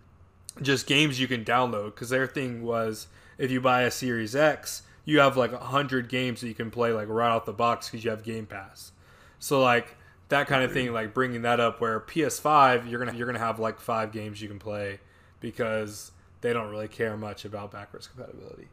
just 0.61 0.87
games 0.87 1.19
you 1.19 1.27
can 1.27 1.45
download 1.45 1.93
because 1.93 2.09
their 2.09 2.25
thing 2.25 2.63
was 2.63 3.07
if 3.37 3.51
you 3.51 3.61
buy 3.61 3.83
a 3.83 3.91
Series 3.91 4.35
X, 4.35 4.81
you 5.05 5.19
have 5.19 5.37
like 5.37 5.51
a 5.51 5.59
hundred 5.59 6.09
games 6.09 6.41
that 6.41 6.47
you 6.47 6.55
can 6.55 6.71
play 6.71 6.91
like 6.91 7.07
right 7.09 7.31
out 7.31 7.45
the 7.45 7.53
box 7.53 7.89
because 7.89 8.03
you 8.03 8.09
have 8.09 8.23
Game 8.23 8.47
Pass. 8.47 8.91
So 9.37 9.61
like 9.61 9.95
that 10.29 10.47
kind 10.47 10.63
of 10.63 10.73
thing, 10.73 10.91
like 10.91 11.13
bringing 11.13 11.43
that 11.43 11.59
up 11.59 11.79
where 11.79 11.99
PS5 11.99 12.89
you're 12.89 13.05
gonna 13.05 13.15
you're 13.15 13.27
gonna 13.27 13.37
have 13.37 13.59
like 13.59 13.79
five 13.79 14.11
games 14.11 14.41
you 14.41 14.47
can 14.47 14.59
play 14.59 14.99
because 15.41 16.11
they 16.41 16.53
don't 16.53 16.71
really 16.71 16.87
care 16.87 17.15
much 17.15 17.45
about 17.45 17.71
backwards 17.71 18.07
compatibility. 18.07 18.67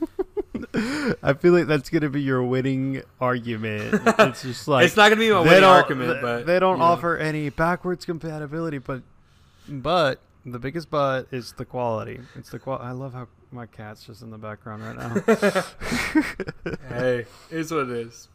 I 1.22 1.32
feel 1.34 1.52
like 1.52 1.66
that's 1.66 1.90
gonna 1.90 2.08
be 2.08 2.22
your 2.22 2.42
winning 2.42 3.02
argument. 3.20 4.00
It's 4.18 4.42
just 4.42 4.68
like 4.68 4.86
it's 4.86 4.96
not 4.96 5.08
gonna 5.08 5.20
be 5.20 5.30
my 5.30 5.40
winning 5.40 5.64
argument, 5.64 6.20
but 6.20 6.46
they 6.46 6.58
don't 6.58 6.80
offer 6.80 7.16
know. 7.18 7.24
any 7.24 7.50
backwards 7.50 8.04
compatibility. 8.04 8.78
But 8.78 9.02
but 9.68 10.20
the 10.44 10.58
biggest 10.58 10.90
but 10.90 11.26
is 11.30 11.52
the 11.52 11.64
quality. 11.64 12.20
It's 12.34 12.50
the 12.50 12.58
qual. 12.58 12.78
I 12.78 12.92
love 12.92 13.14
how 13.14 13.28
my 13.50 13.66
cat's 13.66 14.04
just 14.04 14.22
in 14.22 14.30
the 14.30 14.38
background 14.38 14.82
right 14.82 14.96
now. 14.96 16.76
hey, 16.88 17.26
it's 17.50 17.70
what 17.70 17.88
it 17.88 17.90
is. 17.90 18.28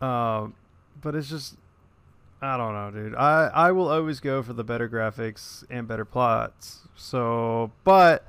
Um, 0.00 0.54
but 1.00 1.14
it's 1.14 1.28
just 1.28 1.56
I 2.42 2.56
don't 2.56 2.72
know, 2.72 2.90
dude. 2.90 3.14
I 3.14 3.50
I 3.52 3.72
will 3.72 3.88
always 3.88 4.20
go 4.20 4.42
for 4.42 4.52
the 4.52 4.64
better 4.64 4.88
graphics 4.88 5.64
and 5.70 5.86
better 5.86 6.04
plots. 6.04 6.88
So, 6.96 7.72
but 7.84 8.26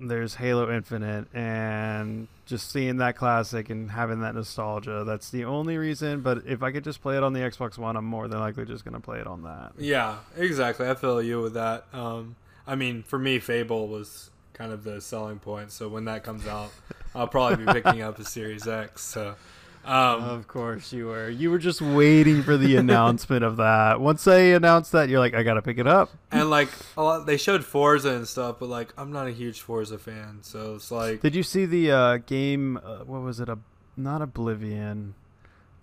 there's 0.00 0.34
Halo 0.34 0.72
Infinite, 0.74 1.26
and 1.34 2.28
just 2.46 2.70
seeing 2.70 2.96
that 2.96 3.16
classic 3.16 3.70
and 3.70 3.90
having 3.90 4.20
that 4.20 4.34
nostalgia. 4.34 5.04
That's 5.04 5.30
the 5.30 5.44
only 5.44 5.76
reason. 5.76 6.20
But 6.20 6.42
if 6.46 6.62
I 6.62 6.72
could 6.72 6.84
just 6.84 7.02
play 7.02 7.16
it 7.16 7.22
on 7.22 7.32
the 7.32 7.40
Xbox 7.40 7.78
One, 7.78 7.96
I'm 7.96 8.04
more 8.04 8.26
than 8.28 8.40
likely 8.40 8.64
just 8.64 8.84
gonna 8.84 9.00
play 9.00 9.20
it 9.20 9.26
on 9.26 9.42
that. 9.42 9.72
Yeah, 9.78 10.16
exactly. 10.36 10.88
I 10.88 10.94
feel 10.94 11.22
you 11.22 11.42
with 11.42 11.54
that. 11.54 11.84
Um, 11.92 12.36
I 12.66 12.74
mean, 12.74 13.02
for 13.02 13.18
me, 13.18 13.38
Fable 13.38 13.88
was 13.88 14.30
kind 14.54 14.72
of 14.72 14.84
the 14.84 15.00
selling 15.00 15.38
point. 15.38 15.72
So 15.72 15.88
when 15.88 16.04
that 16.04 16.22
comes 16.22 16.46
out, 16.46 16.70
I'll 17.14 17.28
probably 17.28 17.64
be 17.64 17.72
picking 17.72 18.02
up 18.02 18.18
a 18.18 18.24
Series 18.24 18.68
X. 18.68 19.02
So, 19.02 19.34
Um, 19.84 20.22
Of 20.22 20.46
course 20.46 20.92
you 20.92 21.06
were. 21.06 21.30
You 21.30 21.50
were 21.50 21.58
just 21.58 21.80
waiting 21.80 22.42
for 22.42 22.56
the 22.56 22.76
announcement 22.84 23.44
of 23.44 23.56
that. 23.56 24.00
Once 24.00 24.24
they 24.24 24.52
announced 24.52 24.92
that, 24.92 25.08
you're 25.08 25.18
like, 25.20 25.34
I 25.34 25.42
gotta 25.42 25.62
pick 25.62 25.78
it 25.78 25.86
up. 25.86 26.10
and 26.30 26.50
like 26.50 26.68
a 26.96 27.02
lot, 27.02 27.26
they 27.26 27.36
showed 27.38 27.64
Forza 27.64 28.10
and 28.10 28.28
stuff, 28.28 28.56
but 28.60 28.68
like 28.68 28.92
I'm 28.98 29.10
not 29.10 29.26
a 29.26 29.30
huge 29.32 29.60
Forza 29.62 29.98
fan, 29.98 30.38
so 30.42 30.74
it's 30.74 30.90
like 30.90 31.22
Did 31.22 31.34
you 31.34 31.42
see 31.42 31.64
the 31.64 31.90
uh, 31.90 32.16
game? 32.18 32.76
Uh, 32.76 32.98
what 33.04 33.22
was 33.22 33.40
it? 33.40 33.48
A 33.48 33.58
not 33.96 34.20
Oblivion. 34.22 35.14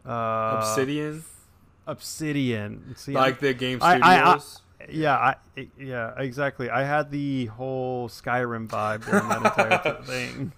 Uh, 0.06 0.60
Obsidian, 0.62 1.24
Obsidian. 1.86 2.96
See, 2.96 3.14
like 3.14 3.40
the 3.40 3.54
game 3.54 3.80
I- 3.82 3.98
studios. 3.98 4.62
I- 4.62 4.64
yeah, 4.90 5.16
I, 5.18 5.36
it- 5.56 5.70
yeah, 5.80 6.14
exactly. 6.18 6.70
I 6.70 6.84
had 6.84 7.12
the 7.12 7.48
whole 7.48 8.10
Skyrim 8.10 8.68
vibe 8.68 9.06
during 9.06 9.28
that 9.30 9.44
entire 9.44 10.02
thing. 10.04 10.52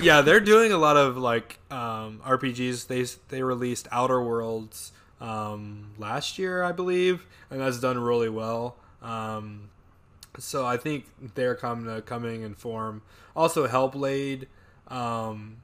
yeah, 0.00 0.20
they're 0.20 0.40
doing 0.40 0.72
a 0.72 0.78
lot 0.78 0.96
of 0.96 1.16
like 1.16 1.58
um, 1.70 2.20
RPGs. 2.24 2.86
They 2.86 3.04
they 3.34 3.42
released 3.42 3.88
Outer 3.90 4.22
Worlds 4.22 4.92
um, 5.20 5.92
last 5.98 6.38
year, 6.38 6.62
I 6.62 6.72
believe, 6.72 7.26
and 7.50 7.60
that's 7.60 7.80
done 7.80 7.98
really 7.98 8.28
well. 8.28 8.76
Um, 9.02 9.70
so 10.38 10.66
I 10.66 10.76
think 10.76 11.06
they're 11.34 11.54
coming 11.54 11.86
to 11.94 12.02
coming 12.02 12.42
in 12.42 12.54
form. 12.54 13.02
Also, 13.36 13.66
Hellblade. 13.66 14.46
Um, 14.88 15.56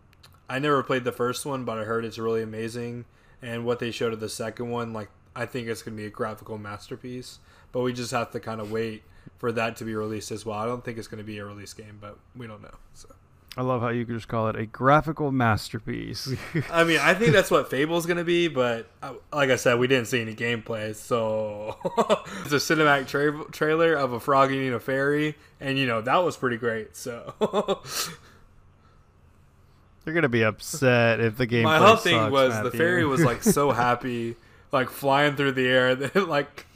I 0.48 0.58
never 0.58 0.82
played 0.82 1.04
the 1.04 1.12
first 1.12 1.46
one, 1.46 1.64
but 1.64 1.78
I 1.78 1.84
heard 1.84 2.04
it's 2.04 2.18
really 2.18 2.42
amazing. 2.42 3.04
And 3.42 3.64
what 3.64 3.78
they 3.78 3.90
showed 3.90 4.12
of 4.12 4.20
the 4.20 4.28
second 4.28 4.70
one, 4.70 4.92
like 4.92 5.08
I 5.36 5.46
think 5.46 5.68
it's 5.68 5.82
gonna 5.82 5.96
be 5.96 6.06
a 6.06 6.10
graphical 6.10 6.58
masterpiece. 6.58 7.38
But 7.72 7.80
we 7.80 7.92
just 7.92 8.10
have 8.10 8.30
to 8.32 8.40
kind 8.40 8.60
of 8.60 8.72
wait 8.72 9.02
for 9.38 9.52
that 9.52 9.76
to 9.76 9.84
be 9.84 9.94
released 9.94 10.30
as 10.30 10.44
well. 10.44 10.58
I 10.58 10.66
don't 10.66 10.84
think 10.84 10.98
it's 10.98 11.08
gonna 11.08 11.22
be 11.22 11.38
a 11.38 11.44
release 11.44 11.72
game, 11.72 11.98
but 12.00 12.18
we 12.36 12.46
don't 12.46 12.62
know. 12.62 12.74
So. 12.94 13.08
I 13.56 13.62
love 13.62 13.80
how 13.80 13.88
you 13.88 14.06
could 14.06 14.14
just 14.14 14.28
call 14.28 14.48
it 14.48 14.54
a 14.54 14.64
graphical 14.64 15.32
masterpiece. 15.32 16.32
I 16.70 16.84
mean, 16.84 17.00
I 17.00 17.14
think 17.14 17.32
that's 17.32 17.50
what 17.50 17.68
Fable's 17.68 18.06
gonna 18.06 18.22
be, 18.22 18.46
but 18.48 18.86
uh, 19.02 19.14
like 19.32 19.50
I 19.50 19.56
said, 19.56 19.78
we 19.78 19.88
didn't 19.88 20.06
see 20.06 20.20
any 20.20 20.36
gameplay, 20.36 20.94
so 20.94 21.76
it's 22.44 22.52
a 22.52 22.74
cinematic 22.74 23.08
tra- 23.08 23.50
trailer 23.50 23.94
of 23.94 24.12
a 24.12 24.20
frog 24.20 24.52
eating 24.52 24.72
a 24.72 24.78
fairy, 24.78 25.34
and 25.60 25.78
you 25.78 25.86
know 25.86 26.00
that 26.00 26.18
was 26.18 26.36
pretty 26.36 26.58
great. 26.58 26.96
So 26.96 27.34
They're 30.04 30.14
gonna 30.14 30.28
be 30.28 30.44
upset 30.44 31.20
if 31.20 31.36
the 31.36 31.46
game. 31.46 31.64
my 31.64 31.78
whole 31.78 31.96
thing 31.96 32.30
was 32.30 32.62
the 32.62 32.70
fairy 32.70 33.04
was 33.04 33.24
like 33.24 33.42
so 33.42 33.72
happy, 33.72 34.36
like 34.70 34.90
flying 34.90 35.34
through 35.36 35.52
the 35.52 35.66
air, 35.66 35.94
that 35.94 36.16
it, 36.16 36.28
like 36.28 36.66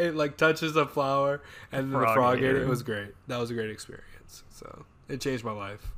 it 0.00 0.14
like 0.14 0.36
touches 0.36 0.76
a 0.76 0.86
flower, 0.86 1.42
and 1.72 1.84
then 1.84 1.90
the 1.92 1.98
Frog 1.98 2.14
frog 2.14 2.38
ate 2.38 2.44
ate 2.44 2.50
it. 2.50 2.56
it. 2.56 2.62
It 2.62 2.68
was 2.68 2.82
great. 2.82 3.14
That 3.28 3.38
was 3.38 3.50
a 3.50 3.54
great 3.54 3.70
experience. 3.70 4.44
So 4.50 4.84
it 5.08 5.20
changed 5.20 5.44
my 5.44 5.52
life. 5.52 5.92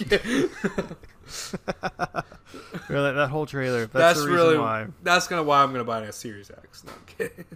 really, 2.88 3.12
that 3.14 3.28
whole 3.30 3.46
trailer. 3.46 3.80
That's, 3.80 3.92
that's 3.92 4.20
the 4.20 4.26
reason 4.26 4.36
really 4.36 4.58
why. 4.58 4.86
that's 5.02 5.26
gonna 5.28 5.42
why 5.42 5.62
I'm 5.62 5.72
gonna 5.72 5.84
buy 5.84 6.00
a 6.02 6.12
Series 6.12 6.50
X. 6.50 6.84
No 6.84 6.92
I'm 6.92 7.04
kidding. 7.06 7.44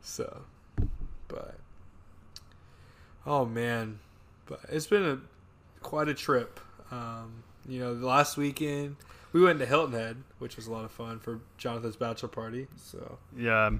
So, 0.00 0.42
but 1.26 1.56
oh 3.26 3.44
man, 3.44 3.98
but 4.46 4.60
it's 4.70 4.86
been 4.86 5.04
a 5.04 5.18
quite 5.82 6.08
a 6.08 6.14
trip. 6.14 6.60
Um, 6.90 7.42
you 7.68 7.80
know, 7.80 7.94
the 7.94 8.06
last 8.06 8.36
weekend 8.38 8.96
we 9.32 9.42
went 9.42 9.58
to 9.58 9.66
Hilton 9.66 9.92
Head, 9.98 10.16
which 10.38 10.56
was 10.56 10.66
a 10.66 10.72
lot 10.72 10.84
of 10.84 10.92
fun 10.92 11.18
for 11.18 11.40
Jonathan's 11.58 11.96
bachelor 11.96 12.28
party. 12.28 12.68
So 12.76 13.18
Yeah. 13.36 13.70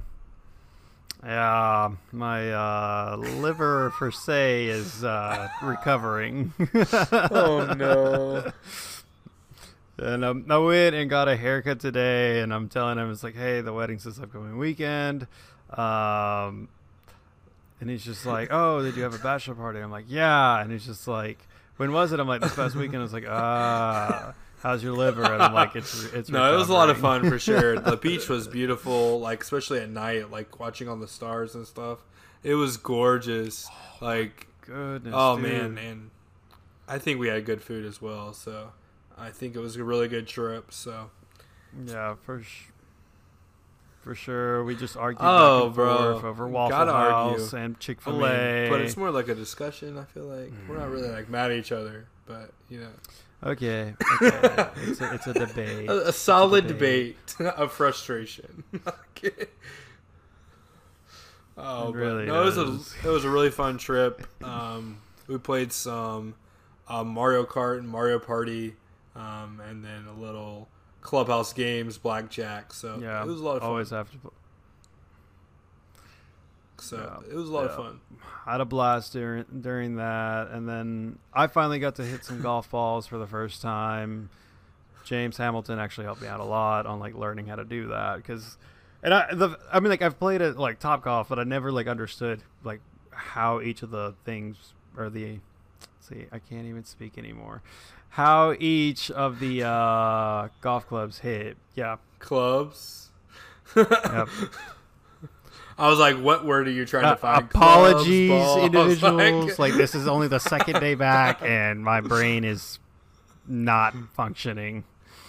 Yeah, 1.24 1.90
my 2.12 2.52
uh, 2.52 3.16
liver 3.16 3.90
per 3.98 4.10
se 4.10 4.66
is 4.66 5.02
uh, 5.02 5.48
recovering. 5.62 6.52
oh 7.32 7.74
no, 7.76 8.52
And 9.98 10.24
um, 10.24 10.46
I 10.48 10.58
went 10.58 10.94
and 10.94 11.10
got 11.10 11.26
a 11.28 11.36
haircut 11.36 11.80
today, 11.80 12.40
and 12.40 12.54
I'm 12.54 12.68
telling 12.68 12.98
him 12.98 13.10
it's 13.10 13.24
like, 13.24 13.34
hey, 13.34 13.60
the 13.62 13.72
wedding's 13.72 14.04
this 14.04 14.20
upcoming 14.20 14.56
weekend. 14.58 15.26
Um, 15.70 16.68
and 17.80 17.90
he's 17.90 18.04
just 18.04 18.24
like, 18.24 18.48
oh, 18.52 18.82
did 18.82 18.96
you 18.96 19.02
have 19.02 19.14
a 19.14 19.18
bachelor 19.18 19.56
party? 19.56 19.80
I'm 19.80 19.90
like, 19.90 20.06
yeah. 20.08 20.60
And 20.60 20.70
he's 20.70 20.86
just 20.86 21.08
like, 21.08 21.38
when 21.78 21.92
was 21.92 22.12
it? 22.12 22.20
I'm 22.20 22.28
like, 22.28 22.40
this 22.40 22.54
past 22.54 22.76
weekend. 22.76 22.98
I 22.98 23.02
was 23.02 23.12
like, 23.12 23.26
ah, 23.28 24.34
how's 24.62 24.82
your 24.82 24.92
liver? 24.92 25.22
And 25.24 25.42
I'm 25.42 25.54
like, 25.54 25.76
it's 25.76 26.04
it's. 26.12 26.30
no, 26.30 26.52
it 26.52 26.56
was 26.56 26.68
a 26.68 26.72
lot 26.72 26.90
of 26.90 26.98
fun 26.98 27.28
for 27.28 27.38
sure. 27.38 27.78
The 27.78 27.96
beach 28.02 28.28
was 28.28 28.48
beautiful, 28.48 29.20
like 29.20 29.42
especially 29.42 29.80
at 29.80 29.90
night, 29.90 30.30
like 30.30 30.58
watching 30.60 30.88
all 30.88 30.96
the 30.96 31.08
stars 31.08 31.54
and 31.54 31.66
stuff. 31.66 31.98
It 32.42 32.54
was 32.54 32.76
gorgeous. 32.76 33.68
Oh 33.70 34.04
like 34.06 34.46
Goodness. 34.62 35.14
Oh 35.16 35.36
dude. 35.36 35.50
man, 35.50 35.78
and 35.78 36.10
I 36.86 36.98
think 36.98 37.18
we 37.18 37.28
had 37.28 37.44
good 37.44 37.62
food 37.62 37.84
as 37.86 38.00
well. 38.00 38.32
So 38.32 38.72
I 39.16 39.30
think 39.30 39.56
it 39.56 39.60
was 39.60 39.76
a 39.76 39.84
really 39.84 40.08
good 40.08 40.26
trip. 40.26 40.72
So 40.72 41.10
Yeah, 41.86 42.14
for 42.24 42.42
sh- 42.42 42.68
for 44.02 44.14
sure. 44.14 44.64
We 44.64 44.74
just 44.74 44.96
argued 44.96 45.20
Oh, 45.22 45.70
bro. 45.70 46.20
over 46.24 46.48
Waffle 46.48 46.70
Gotta 46.70 46.92
argue. 46.92 47.38
House 47.38 47.52
and 47.52 47.78
Chick 47.78 47.98
I 48.02 48.04
Fil 48.04 48.18
mean, 48.18 48.30
A. 48.30 48.68
but 48.70 48.80
it's 48.80 48.96
more 48.96 49.10
like 49.10 49.28
a 49.28 49.34
discussion. 49.34 49.98
I 49.98 50.04
feel 50.04 50.24
like 50.24 50.52
we're 50.68 50.78
not 50.78 50.90
really 50.90 51.08
mm. 51.08 51.14
like 51.14 51.28
mad 51.28 51.50
at 51.50 51.58
each 51.58 51.72
other, 51.72 52.06
but 52.24 52.52
you 52.70 52.80
know, 52.80 52.90
okay. 53.42 53.94
Okay, 54.22 54.68
it's 54.82 55.00
a, 55.00 55.14
it's 55.14 55.26
a 55.26 55.34
debate. 55.34 55.88
a, 55.88 56.08
a 56.08 56.12
solid 56.12 56.66
debate. 56.66 57.16
debate 57.26 57.54
of 57.56 57.72
frustration. 57.72 58.64
Okay. 59.18 59.46
oh, 61.56 61.88
It 61.88 61.92
but 61.92 61.94
really 61.94 62.26
no, 62.26 62.42
it 62.42 62.44
was 62.44 62.58
a 62.58 63.08
it 63.08 63.10
was 63.10 63.24
a 63.24 63.30
really 63.30 63.50
fun 63.50 63.78
trip. 63.78 64.26
Um, 64.44 64.98
we 65.26 65.38
played 65.38 65.72
some 65.72 66.34
uh, 66.88 67.02
Mario 67.04 67.44
Kart 67.44 67.78
and 67.78 67.88
Mario 67.88 68.18
Party, 68.20 68.74
um, 69.16 69.60
and 69.68 69.84
then 69.84 70.06
a 70.06 70.12
little 70.20 70.68
clubhouse 71.00 71.52
games, 71.52 71.98
blackjack. 71.98 72.72
So 72.72 72.98
Yeah, 73.00 73.22
it 73.22 73.26
was 73.26 73.40
a 73.40 73.44
lot 73.44 73.56
of 73.56 73.62
fun. 73.62 73.70
always 73.70 73.90
have 73.90 74.10
to. 74.12 74.32
So 76.80 76.96
Yeah. 76.96 77.32
it 77.32 77.34
was 77.36 77.48
a 77.48 77.52
lot 77.52 77.64
of 77.64 77.70
Yeah. 77.72 77.76
fun. 77.76 78.00
Had 78.44 78.60
a 78.60 78.64
blast 78.64 79.12
during 79.12 79.44
during 79.60 79.96
that, 79.96 80.48
and 80.50 80.68
then 80.68 81.18
I 81.34 81.46
finally 81.48 81.78
got 81.78 81.96
to 81.96 82.04
hit 82.04 82.24
some 82.24 82.40
golf 82.40 82.70
balls 82.72 83.06
for 83.06 83.18
the 83.18 83.26
first 83.26 83.60
time. 83.62 84.30
James 85.04 85.36
Hamilton 85.38 85.78
actually 85.78 86.04
helped 86.04 86.20
me 86.22 86.28
out 86.28 86.40
a 86.40 86.44
lot 86.44 86.86
on 86.86 86.98
like 87.00 87.14
learning 87.14 87.46
how 87.46 87.56
to 87.56 87.64
do 87.64 87.88
that 87.88 88.16
because, 88.16 88.56
and 89.02 89.12
I 89.14 89.34
the 89.34 89.58
I 89.72 89.80
mean 89.80 89.90
like 89.90 90.02
I've 90.02 90.18
played 90.18 90.40
it 90.40 90.56
like 90.56 90.80
Topgolf, 90.80 91.28
but 91.28 91.38
I 91.38 91.44
never 91.44 91.72
like 91.72 91.86
understood 91.86 92.42
like 92.64 92.80
how 93.10 93.60
each 93.60 93.82
of 93.82 93.90
the 93.90 94.14
things 94.24 94.72
or 94.96 95.10
the 95.10 95.40
see 96.00 96.26
I 96.32 96.38
can't 96.38 96.66
even 96.66 96.84
speak 96.84 97.18
anymore. 97.18 97.62
How 98.10 98.54
each 98.58 99.10
of 99.10 99.38
the 99.40 99.64
uh, 99.64 100.48
golf 100.62 100.86
clubs 100.88 101.18
hit. 101.18 101.56
Yeah. 101.74 101.96
Clubs. 102.18 103.10
Yep. 103.76 104.28
I 105.78 105.88
was 105.88 105.98
like, 105.98 106.16
"What 106.16 106.44
word 106.44 106.66
are 106.68 106.72
you 106.72 106.84
trying 106.84 107.04
Uh, 107.04 107.10
to 107.14 107.16
find?" 107.16 107.44
apologies, 107.44 108.30
Clubs, 108.30 108.62
individuals. 108.64 109.58
Like, 109.58 109.74
this 109.74 109.94
is 109.94 110.06
only 110.08 110.26
the 110.28 110.40
second 110.40 110.80
day 110.80 110.94
back, 111.08 111.40
and 111.42 111.82
my 111.82 112.00
brain 112.00 112.44
is 112.44 112.78
not 113.46 113.94
functioning. 114.14 114.84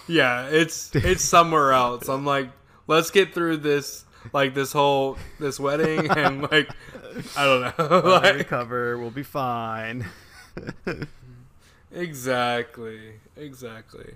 yeah, 0.08 0.46
it's 0.48 0.94
it's 0.94 1.24
somewhere 1.24 1.72
else. 1.72 2.08
I'm 2.08 2.26
like, 2.26 2.50
let's 2.88 3.10
get 3.12 3.32
through 3.32 3.58
this, 3.58 4.04
like 4.32 4.54
this 4.54 4.72
whole 4.72 5.16
this 5.38 5.60
wedding, 5.60 6.10
and 6.16 6.42
like, 6.50 6.68
I 7.36 7.44
don't 7.44 7.78
know, 7.78 8.10
I'll 8.22 8.34
recover. 8.34 8.98
We'll 8.98 9.10
be 9.10 9.22
fine. 9.22 10.06
exactly, 11.92 13.20
exactly. 13.36 14.14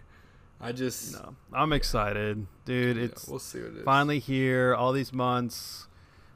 I 0.60 0.72
just, 0.72 1.12
no, 1.12 1.34
I'm 1.52 1.72
excited, 1.72 2.46
dude. 2.64 2.96
yeah, 2.96 3.02
It's 3.04 3.28
we'll 3.28 3.38
see 3.38 3.58
what 3.60 3.72
it 3.72 3.76
is. 3.78 3.84
finally 3.84 4.18
here. 4.18 4.74
All 4.74 4.92
these 4.92 5.12
months. 5.12 5.88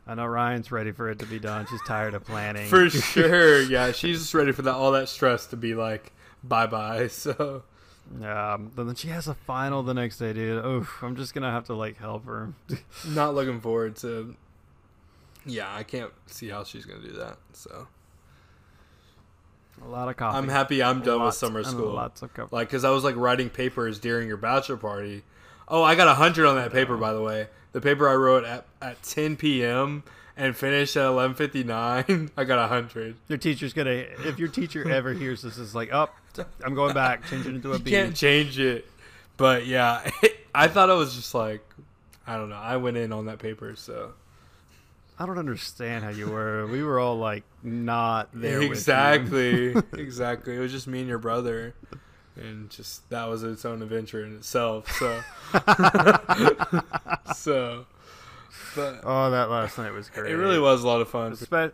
I 0.09 0.15
know 0.15 0.25
Ryan's 0.25 0.73
ready 0.73 0.91
for 0.91 1.11
it 1.11 1.19
to 1.19 1.27
be 1.27 1.39
done. 1.39 1.67
She's 1.71 1.83
tired 1.87 2.15
of 2.15 2.25
planning. 2.25 2.67
for 2.67 2.89
sure. 2.91 3.61
Yeah, 3.63 3.93
she's 3.93 4.21
just 4.21 4.33
ready 4.35 4.53
for 4.53 4.63
that 4.63 4.75
all 4.75 4.93
that 4.93 5.09
stress 5.11 5.47
to 5.49 5.57
be 5.57 5.75
like 5.75 6.13
bye 6.43 6.67
bye. 6.67 7.09
So 7.13 7.63
Yeah, 8.19 8.57
but 8.57 8.85
then 8.85 8.95
she 8.95 9.09
has 9.09 9.29
a 9.29 9.35
final 9.35 9.83
the 9.83 9.93
next 9.93 10.17
day, 10.19 10.33
dude. 10.33 10.65
Oh, 10.65 10.89
I'm 11.03 11.15
just 11.15 11.35
gonna 11.35 11.51
have 11.51 11.65
to 11.67 11.75
like 11.75 11.99
help 11.99 12.25
her. 12.25 12.55
not 13.07 13.35
looking 13.35 13.61
forward 13.61 13.97
to. 13.97 14.35
Yeah, 15.45 15.73
I 15.75 15.83
can't 15.83 16.11
see 16.27 16.49
how 16.49 16.65
she's 16.65 16.87
gonna 16.87 17.07
do 17.07 17.13
that. 17.13 17.37
So 17.53 17.87
a 19.85 19.89
lot 19.89 20.09
of 20.09 20.17
coffee. 20.17 20.39
I'm 20.39 20.49
happy 20.49 20.83
I'm 20.83 21.03
done 21.03 21.23
with 21.23 21.35
summer 21.35 21.63
school. 21.63 21.93
Lots 21.93 22.23
of 22.23 22.33
coffee. 22.35 22.55
Like, 22.55 22.71
cause 22.71 22.85
I 22.85 22.91
was 22.91 23.05
like 23.05 23.17
writing 23.17 23.51
papers 23.51 23.99
during 23.99 24.27
your 24.27 24.37
bachelor 24.39 24.77
party. 24.79 25.23
Oh, 25.69 25.83
I 25.83 25.95
got 25.95 26.09
a 26.09 26.15
hundred 26.15 26.47
on 26.47 26.57
that 26.57 26.73
paper, 26.73 26.97
by 26.97 27.13
the 27.13 27.23
way. 27.23 27.49
The 27.73 27.81
paper 27.81 28.09
I 28.09 28.15
wrote 28.15 28.45
at 28.45 28.67
at 28.81 29.03
10 29.03 29.37
p.m. 29.37 30.03
and 30.37 30.57
finished 30.57 30.97
at 30.97 31.05
11:59. 31.05 32.31
I 32.37 32.45
got 32.45 32.59
a 32.59 32.67
hundred. 32.69 33.17
Your 33.29 33.39
teacher's 33.39 33.73
gonna. 33.73 33.91
If 33.91 34.39
your 34.39 34.49
teacher 34.49 34.89
ever 34.91 35.13
hears 35.13 35.43
this, 35.43 35.59
is 35.59 35.75
like, 35.75 35.93
"Up, 35.93 36.15
I'm 36.65 36.75
going 36.75 36.95
back, 36.95 37.27
change 37.27 37.47
it 37.47 37.55
into 37.55 37.73
a 37.73 37.79
B. 37.79 37.91
You 37.91 37.97
can't 37.97 38.17
change 38.17 38.59
it. 38.59 38.87
But 39.37 39.67
yeah, 39.67 40.11
I 40.55 40.69
thought 40.69 40.91
it 40.91 40.95
was 40.95 41.15
just 41.15 41.35
like, 41.35 41.63
I 42.27 42.37
don't 42.37 42.51
know. 42.51 42.57
I 42.57 42.77
went 42.77 42.97
in 42.97 43.13
on 43.13 43.27
that 43.27 43.39
paper, 43.39 43.75
so 43.77 44.13
I 45.19 45.27
don't 45.27 45.39
understand 45.39 46.05
how 46.05 46.11
you 46.11 46.29
were. 46.29 46.67
We 46.67 46.83
were 46.83 46.99
all 46.99 47.17
like 47.17 47.45
not 47.63 48.29
there. 48.33 48.61
exactly, 48.63 49.75
exactly. 49.93 50.57
It 50.57 50.59
was 50.59 50.73
just 50.73 50.87
me 50.87 51.01
and 51.01 51.09
your 51.09 51.19
brother. 51.19 51.75
It 52.39 52.45
and 52.45 52.71
just 52.71 53.09
that 53.11 53.29
was 53.29 53.43
its 53.43 53.65
own 53.65 53.83
adventure 53.83 54.25
in 54.25 54.37
itself. 54.37 54.91
So, 54.93 55.21
so, 57.35 57.87
but 58.75 59.01
Oh, 59.05 59.31
that 59.31 59.51
last 59.51 59.79
night 59.79 59.93
was 59.93 60.09
great. 60.11 60.31
it 60.31 60.37
really 60.37 60.59
was 60.59 60.83
a 60.83 60.87
lot 60.87 61.01
of 61.01 61.09
fun. 61.09 61.33
Espe- 61.33 61.73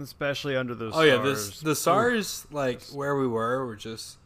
especially 0.00 0.56
under 0.56 0.74
those. 0.74 0.92
Oh 0.94 1.02
yeah, 1.02 1.14
stars. 1.14 1.48
this 1.50 1.60
the 1.60 1.74
SARS 1.74 2.46
like 2.50 2.82
where 2.88 3.16
we 3.16 3.26
were 3.26 3.66
were 3.66 3.76
just 3.76 4.18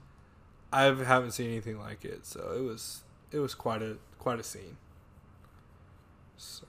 I 0.72 0.82
haven't 0.84 1.32
seen 1.32 1.48
anything 1.50 1.78
like 1.78 2.04
it, 2.04 2.26
so 2.26 2.52
it 2.56 2.62
was 2.62 3.02
it 3.32 3.38
was 3.38 3.54
quite 3.54 3.82
a 3.82 3.96
quite 4.18 4.38
a 4.40 4.42
scene. 4.42 4.76
So, 6.36 6.66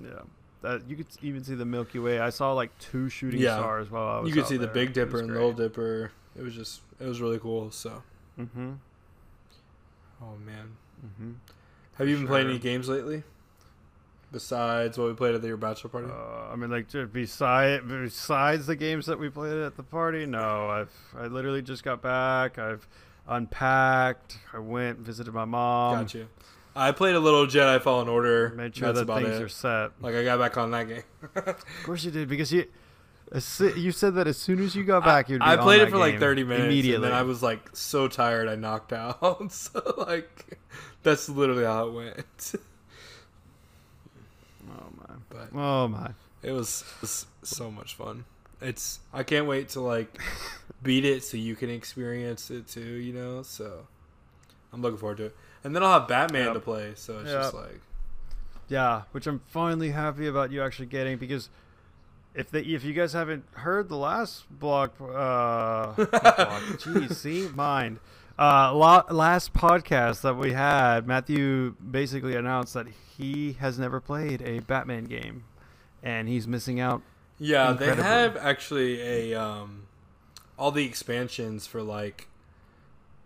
Yeah, 0.00 0.20
that 0.62 0.88
you 0.88 0.96
could 0.96 1.06
even 1.22 1.44
see 1.44 1.54
the 1.54 1.64
Milky 1.66 1.98
Way. 1.98 2.18
I 2.20 2.30
saw 2.30 2.52
like 2.52 2.76
two 2.78 3.08
shooting 3.08 3.40
Yeah. 3.40 3.56
stars 3.58 3.90
while 3.90 4.06
I 4.08 4.20
was. 4.20 4.28
you 4.28 4.34
could 4.34 4.44
out 4.44 4.48
see 4.48 4.56
the. 4.56 4.66
Big 4.66 4.92
Dipper 4.92 5.18
and. 5.20 5.30
Little 5.32 5.52
Dipper. 5.52 6.10
It 6.36 6.42
was 6.42 6.54
just 6.54 6.80
it 7.00 7.06
was 7.06 7.20
really 7.20 7.38
cool. 7.38 7.70
So 7.70 8.02
Mm-hmm. 8.38 8.72
oh 10.22 10.36
man, 10.44 10.76
Mm-hmm. 11.06 11.32
have 11.98 12.08
you 12.08 12.16
been 12.16 12.26
playing 12.26 12.48
any 12.48 12.58
games 12.58 12.88
lately? 12.88 13.22
Besides 14.32 14.98
what 14.98 15.06
we 15.06 15.14
played 15.14 15.36
at 15.36 15.44
your 15.44 15.56
bachelor 15.56 15.90
party? 15.90 16.08
Uh, 16.10 16.52
I 16.52 16.56
mean, 16.56 16.68
like, 16.68 16.88
just 16.88 17.12
beside 17.12 17.86
besides 17.86 18.66
the 18.66 18.74
games 18.74 19.06
that 19.06 19.16
we 19.20 19.28
played 19.28 19.58
at 19.58 19.76
the 19.76 19.84
party, 19.84 20.26
no. 20.26 20.68
I've 20.70 20.90
I 21.16 21.26
literally 21.26 21.62
just 21.62 21.84
got 21.84 22.02
back. 22.02 22.58
I've 22.58 22.88
unpacked. 23.28 24.38
I 24.52 24.58
went 24.58 24.98
visited 24.98 25.32
my 25.34 25.44
mom. 25.44 25.98
Got 26.00 26.14
you. 26.14 26.26
I 26.74 26.90
played 26.90 27.14
a 27.14 27.20
little 27.20 27.46
Jedi 27.46 27.80
Fallen 27.80 28.08
Order. 28.08 28.52
Made 28.56 28.74
sure 28.74 28.92
That's 28.92 29.06
that 29.06 29.14
things 29.22 29.36
it. 29.36 29.42
are 29.42 29.48
set. 29.48 29.92
Like 30.00 30.16
I 30.16 30.24
got 30.24 30.40
back 30.40 30.56
on 30.56 30.72
that 30.72 30.88
game. 30.88 31.02
Of 31.36 31.64
course 31.84 32.02
you 32.04 32.10
did 32.10 32.28
because 32.28 32.52
you. 32.52 32.66
You 33.32 33.90
said 33.92 34.14
that 34.14 34.26
as 34.28 34.36
soon 34.36 34.60
as 34.60 34.76
you 34.76 34.84
got 34.84 35.04
back, 35.04 35.28
you'd. 35.28 35.40
Be 35.40 35.44
I 35.44 35.56
played 35.56 35.82
it 35.82 35.90
for 35.90 35.98
like 35.98 36.20
30 36.20 36.44
minutes 36.44 36.64
immediately. 36.66 36.94
and 36.96 37.04
then 37.04 37.12
I 37.12 37.22
was 37.22 37.42
like 37.42 37.68
so 37.74 38.06
tired 38.08 38.48
I 38.48 38.54
knocked 38.54 38.92
out. 38.92 39.50
so 39.52 39.94
like 40.06 40.58
that's 41.02 41.28
literally 41.28 41.64
how 41.64 41.88
it 41.88 41.92
went. 41.94 42.54
oh 44.70 44.88
my! 44.96 45.14
But 45.30 45.48
Oh 45.58 45.88
my! 45.88 46.10
it 46.42 46.52
was, 46.52 46.82
it 46.96 47.00
was 47.02 47.26
so 47.42 47.70
much 47.70 47.94
fun. 47.94 48.24
It's 48.60 49.00
I 49.12 49.22
can't 49.22 49.46
wait 49.46 49.70
to 49.70 49.80
like 49.80 50.18
beat 50.82 51.04
it 51.04 51.24
so 51.24 51.36
you 51.36 51.56
can 51.56 51.70
experience 51.70 52.50
it 52.50 52.68
too, 52.68 52.80
you 52.80 53.12
know? 53.12 53.42
So 53.42 53.86
I'm 54.72 54.80
looking 54.82 54.98
forward 54.98 55.18
to 55.18 55.24
it. 55.26 55.36
And 55.64 55.74
then 55.74 55.82
I'll 55.82 55.98
have 56.00 56.08
Batman 56.08 56.46
Yep. 56.46 56.54
to 56.54 56.60
play, 56.60 56.92
so 56.94 57.20
it's 57.20 57.30
Yep. 57.30 57.40
just 57.42 57.54
like 57.54 57.80
Yeah, 58.68 59.02
which 59.12 59.26
I'm 59.26 59.40
finally 59.50 59.90
happy 59.90 60.26
about 60.26 60.50
you 60.52 60.62
actually 60.62 60.86
getting 60.86 61.16
because 61.18 61.48
if 62.34 62.50
they 62.50 62.60
if 62.60 62.84
you 62.84 62.92
guys 62.92 63.12
haven't 63.12 63.44
heard 63.52 63.88
the 63.88 63.96
last 63.96 64.44
blog, 64.50 64.90
uh, 65.00 65.92
blog 65.96 67.12
see, 67.12 67.48
mind. 67.54 68.00
Uh, 68.36 68.74
la- 68.74 69.04
last 69.10 69.52
podcast 69.52 70.22
that 70.22 70.36
we 70.36 70.52
had, 70.52 71.06
Matthew 71.06 71.76
basically 71.76 72.34
announced 72.34 72.74
that 72.74 72.86
he 73.16 73.52
has 73.60 73.78
never 73.78 74.00
played 74.00 74.42
a 74.42 74.58
Batman 74.58 75.04
game, 75.04 75.44
and 76.02 76.28
he's 76.28 76.48
missing 76.48 76.80
out. 76.80 77.02
Yeah, 77.38 77.72
they 77.72 77.94
have 77.94 78.36
actually 78.36 79.00
a 79.00 79.40
um 79.40 79.86
all 80.58 80.72
the 80.72 80.84
expansions 80.84 81.66
for 81.66 81.82
like 81.82 82.28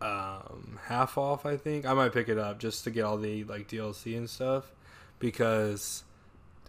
um 0.02 0.78
half 0.84 1.16
off, 1.16 1.46
I 1.46 1.56
think. 1.56 1.86
I 1.86 1.94
might 1.94 2.12
pick 2.12 2.28
it 2.28 2.38
up 2.38 2.58
just 2.58 2.84
to 2.84 2.90
get 2.90 3.04
all 3.04 3.16
the 3.16 3.44
like 3.44 3.68
DLC 3.68 4.16
and 4.16 4.28
stuff 4.28 4.72
because 5.18 6.04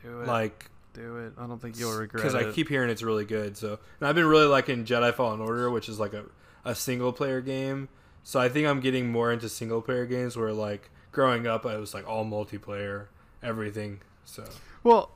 like 0.04 0.70
do 1.02 1.18
it. 1.18 1.34
I 1.38 1.48
don't 1.48 1.62
think 1.62 1.78
you'll 1.80 1.98
regret 1.98 2.24
it. 2.26 2.32
because. 2.34 2.36
I 2.36 2.52
keep 2.52 2.70
hearing 2.70 2.90
it's 2.90 3.04
really 3.04 3.26
good. 3.26 3.58
So, 3.58 3.80
and 4.00 4.08
I've 4.08 4.16
been 4.16 4.26
really 4.28 4.46
liking 4.48 4.86
Jedi 4.86 5.14
Fallen 5.14 5.40
Order, 5.40 5.70
which 5.72 5.88
is 5.90 6.00
like 6.00 6.14
a 6.14 6.26
a 6.66 6.76
single 6.76 7.14
player 7.14 7.42
game. 7.42 7.88
So 8.24 8.40
I 8.40 8.50
think 8.50 8.68
I'm 8.68 8.82
getting 8.82 9.12
more 9.12 9.32
into 9.32 9.48
single 9.50 9.82
player 9.82 10.06
games 10.06 10.36
where 10.38 10.52
like 10.54 10.90
growing 11.12 11.48
up 11.48 11.66
I 11.66 11.78
was 11.78 11.94
like 11.94 12.08
all 12.08 12.26
multiplayer, 12.26 13.08
everything. 13.42 14.02
So 14.26 14.44
Well, 14.84 15.12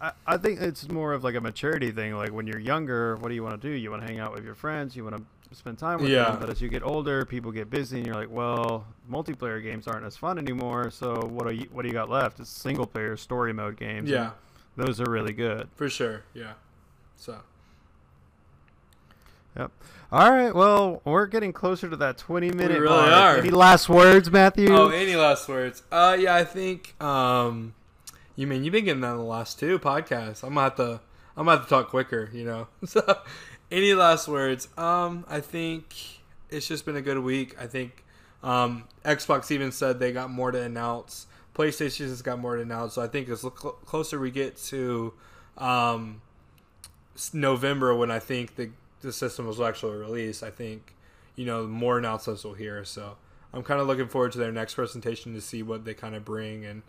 I, 0.00 0.12
I 0.26 0.36
think 0.36 0.60
it's 0.60 0.88
more 0.88 1.12
of 1.14 1.24
like 1.24 1.34
a 1.34 1.40
maturity 1.40 1.90
thing. 1.90 2.14
Like 2.14 2.32
when 2.32 2.46
you're 2.46 2.60
younger, 2.60 3.16
what 3.16 3.30
do 3.30 3.34
you 3.34 3.42
want 3.42 3.60
to 3.60 3.68
do? 3.68 3.74
You 3.74 3.90
want 3.90 4.02
to 4.02 4.08
hang 4.08 4.20
out 4.20 4.32
with 4.34 4.44
your 4.44 4.54
friends. 4.54 4.94
You 4.94 5.04
want 5.04 5.16
to 5.16 5.24
spend 5.56 5.78
time 5.78 6.00
with 6.02 6.10
Yeah. 6.10 6.30
them. 6.32 6.40
But 6.40 6.50
as 6.50 6.60
you 6.60 6.68
get 6.68 6.82
older, 6.82 7.24
people 7.24 7.50
get 7.50 7.70
busy, 7.70 7.96
and 7.96 8.06
you're 8.06 8.14
like, 8.14 8.30
well, 8.30 8.86
multiplayer 9.10 9.60
games 9.62 9.88
aren't 9.88 10.04
as 10.04 10.16
fun 10.16 10.38
anymore. 10.38 10.90
So 10.90 11.14
what 11.26 11.48
do 11.48 11.54
you 11.54 11.66
what 11.72 11.82
do 11.82 11.88
you 11.88 11.94
got 11.94 12.10
left? 12.10 12.38
It's 12.40 12.50
single 12.50 12.86
player 12.86 13.16
story 13.16 13.52
mode 13.54 13.76
games. 13.78 14.08
yeah, 14.10 14.32
those 14.78 15.00
are 15.00 15.10
really 15.10 15.32
good. 15.34 15.68
for 15.74 15.90
sure. 15.90 16.22
Yeah. 16.32 16.52
So 17.16 17.40
Yep. 19.56 19.70
All 20.12 20.30
right, 20.30 20.54
well, 20.54 21.02
we're 21.04 21.26
getting 21.26 21.52
closer 21.52 21.90
to 21.90 21.96
that 21.96 22.16
20 22.16 22.50
minute 22.52 22.70
We 22.74 22.78
really 22.78 22.96
mark. 22.96 23.12
are. 23.12 23.36
Any 23.38 23.50
last 23.50 23.88
words, 23.88 24.30
Matthew? 24.30 24.72
Oh, 24.74 24.88
any 24.88 25.16
last 25.16 25.48
words? 25.48 25.82
Uh, 25.92 26.16
yeah, 26.18 26.34
I 26.34 26.44
think 26.44 26.94
um, 27.02 27.74
you 28.36 28.46
mean 28.46 28.64
you've 28.64 28.72
been 28.72 28.84
getting 28.84 29.00
that 29.02 29.12
in 29.12 29.16
the 29.18 29.22
last 29.24 29.58
two 29.58 29.78
podcasts. 29.78 30.42
I'm 30.42 30.50
gonna 30.54 30.62
have 30.62 30.76
to, 30.76 31.00
I'm 31.36 31.44
gonna 31.46 31.58
have 31.58 31.64
to 31.64 31.68
talk 31.68 31.88
quicker, 31.88 32.30
you 32.32 32.44
know. 32.44 32.68
So, 32.86 33.02
any 33.70 33.92
last 33.94 34.28
words? 34.28 34.68
Um, 34.78 35.26
I 35.28 35.40
think 35.40 35.94
it's 36.48 36.66
just 36.68 36.86
been 36.86 36.96
a 36.96 37.02
good 37.02 37.18
week. 37.18 37.54
I 37.60 37.66
think 37.66 38.04
um, 38.42 38.84
Xbox 39.04 39.50
even 39.50 39.72
said 39.72 39.98
they 39.98 40.12
got 40.12 40.30
more 40.30 40.50
to 40.52 40.62
announce. 40.62 41.26
PlayStation 41.58 42.08
has 42.08 42.22
got 42.22 42.38
more 42.38 42.56
to 42.56 42.62
announce. 42.62 42.94
So 42.94 43.02
I 43.02 43.08
think 43.08 43.28
as 43.28 43.40
cl- 43.40 43.50
closer 43.84 44.20
we 44.20 44.30
get 44.30 44.56
to 44.66 45.12
um, 45.56 46.22
November, 47.32 47.94
when 47.94 48.10
I 48.10 48.20
think 48.20 48.54
the 48.54 48.70
the 49.00 49.12
system 49.12 49.46
was 49.46 49.60
actually 49.60 49.96
released, 49.96 50.42
I 50.42 50.50
think 50.50 50.94
you 51.34 51.44
know 51.44 51.66
more 51.66 51.98
announcements 51.98 52.44
will 52.44 52.54
hear. 52.54 52.84
So 52.84 53.16
I'm 53.52 53.62
kind 53.62 53.80
of 53.80 53.86
looking 53.86 54.08
forward 54.08 54.32
to 54.32 54.38
their 54.38 54.52
next 54.52 54.74
presentation 54.74 55.34
to 55.34 55.40
see 55.40 55.62
what 55.62 55.84
they 55.84 55.94
kind 55.94 56.14
of 56.14 56.24
bring 56.24 56.64
and 56.64 56.82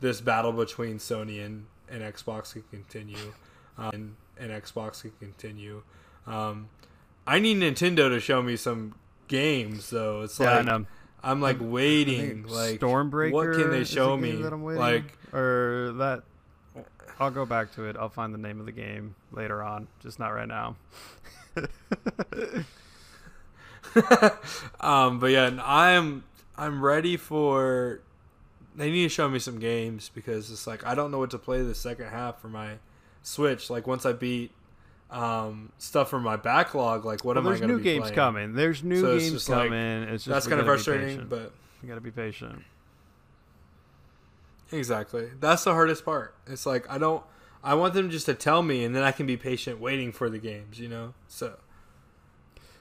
this 0.00 0.20
battle 0.20 0.52
between 0.52 0.98
Sony 0.98 1.44
and, 1.44 1.66
and 1.88 2.02
Xbox 2.02 2.52
can 2.52 2.62
continue, 2.70 3.32
um, 3.76 3.90
and, 3.92 4.16
and 4.38 4.50
Xbox 4.50 5.02
can 5.02 5.12
continue. 5.18 5.82
Um, 6.26 6.68
I 7.26 7.38
need 7.40 7.58
Nintendo 7.58 8.08
to 8.08 8.20
show 8.20 8.42
me 8.42 8.56
some 8.56 8.94
games 9.26 9.90
though. 9.90 10.22
It's 10.22 10.38
yeah, 10.38 10.60
like. 10.60 10.86
I'm 11.22 11.40
like 11.40 11.58
waiting. 11.60 12.44
Like 12.46 12.80
Stormbreaker. 12.80 13.32
What 13.32 13.52
can 13.52 13.70
they 13.70 13.84
show 13.84 14.16
me? 14.16 14.36
That 14.42 14.52
I'm 14.52 14.62
waiting. 14.62 14.80
Like 14.80 15.18
or 15.32 15.92
that. 15.96 16.22
I'll 17.20 17.30
go 17.30 17.44
back 17.44 17.74
to 17.74 17.84
it. 17.84 17.96
I'll 17.98 18.08
find 18.08 18.32
the 18.32 18.38
name 18.38 18.60
of 18.60 18.66
the 18.66 18.72
game 18.72 19.16
later 19.32 19.62
on, 19.62 19.88
just 20.00 20.20
not 20.20 20.28
right 20.28 20.46
now. 20.46 20.76
um, 24.80 25.18
but 25.18 25.30
yeah, 25.32 25.60
I'm 25.64 26.24
I'm 26.56 26.84
ready 26.84 27.16
for. 27.16 28.00
They 28.76 28.92
need 28.92 29.02
to 29.02 29.08
show 29.08 29.28
me 29.28 29.40
some 29.40 29.58
games 29.58 30.10
because 30.14 30.52
it's 30.52 30.66
like 30.66 30.86
I 30.86 30.94
don't 30.94 31.10
know 31.10 31.18
what 31.18 31.30
to 31.32 31.38
play 31.38 31.62
the 31.62 31.74
second 31.74 32.10
half 32.10 32.40
for 32.40 32.48
my 32.48 32.74
Switch. 33.22 33.68
Like 33.68 33.88
once 33.88 34.06
I 34.06 34.12
beat 34.12 34.52
um, 35.10 35.72
stuff 35.78 36.10
from 36.10 36.22
my 36.22 36.36
backlog, 36.36 37.04
like 37.04 37.24
what 37.24 37.36
Well, 37.36 37.42
am 37.44 37.46
I 37.46 37.50
there's 37.50 37.60
going 37.60 37.70
to 37.70 37.76
new 37.78 37.82
games 37.82 38.02
playing? 38.02 38.14
coming. 38.14 38.54
There's 38.54 38.82
new 38.84 39.00
So 39.00 39.18
games 39.18 39.32
just 39.32 39.48
like- 39.48 39.68
coming. 39.68 40.02
it's 40.04 40.24
just 40.24 40.32
That's 40.34 40.46
kind 40.46 40.60
of 40.60 40.66
frustrating, 40.66 41.26
but 41.28 41.52
you 41.82 41.88
gotta 41.88 42.00
be 42.00 42.10
patient. 42.10 42.62
exactly 44.72 45.28
that's 45.40 45.64
the 45.64 45.72
hardest 45.72 46.04
part. 46.04 46.34
It's 46.46 46.66
like 46.66 46.88
I 46.90 46.98
don't. 46.98 47.22
I 47.62 47.74
want 47.74 47.92
them 47.94 48.08
just 48.10 48.26
to 48.26 48.34
tell 48.34 48.62
me, 48.62 48.84
and 48.84 48.94
then 48.94 49.02
I 49.02 49.10
can 49.12 49.26
be 49.26 49.36
patient 49.36 49.80
waiting 49.80 50.12
for 50.12 50.30
the 50.30 50.38
games. 50.38 50.78
You 50.78 50.88
know, 50.88 51.14
so. 51.26 51.56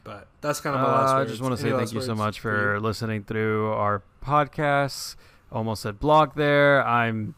But 0.04 0.28
that's 0.40 0.62
kind 0.62 0.74
of 0.76 0.82
my 0.82 0.88
last 1.02 1.12
Uh, 1.12 1.18
I 1.18 1.26
just 1.26 1.42
want 1.42 1.56
to 1.56 1.62
say 1.62 1.74
last 1.74 1.92
thank 1.92 1.94
you 1.94 2.02
so 2.02 2.16
much 2.16 2.40
for 2.40 2.52
for 2.76 2.80
listening 2.80 3.24
through 3.24 3.72
our 3.72 4.04
podcasts. 4.24 5.16
Almost 5.52 5.82
said 5.82 6.00
blog 6.00 6.36
there. 6.36 6.86
I'm 6.86 7.36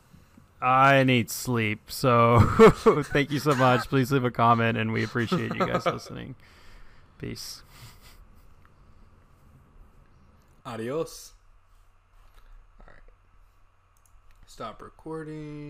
I 0.62 1.04
need 1.04 1.30
sleep. 1.32 1.89
So 1.89 2.39
thank 3.13 3.32
you 3.32 3.39
so 3.39 3.56
much. 3.56 3.88
Please 3.88 4.12
leave 4.12 4.26
a 4.26 4.32
comment 4.32 4.78
and 4.78 4.91
we 4.91 5.04
appreciate 5.04 5.54
you 5.54 5.65
guys 5.65 5.86
listening. 5.86 6.36
Peace. 7.17 7.63
Adios. 10.65 11.34
All 12.82 12.88
right. 12.88 13.04
Stop 14.45 14.82
recording. 14.82 15.67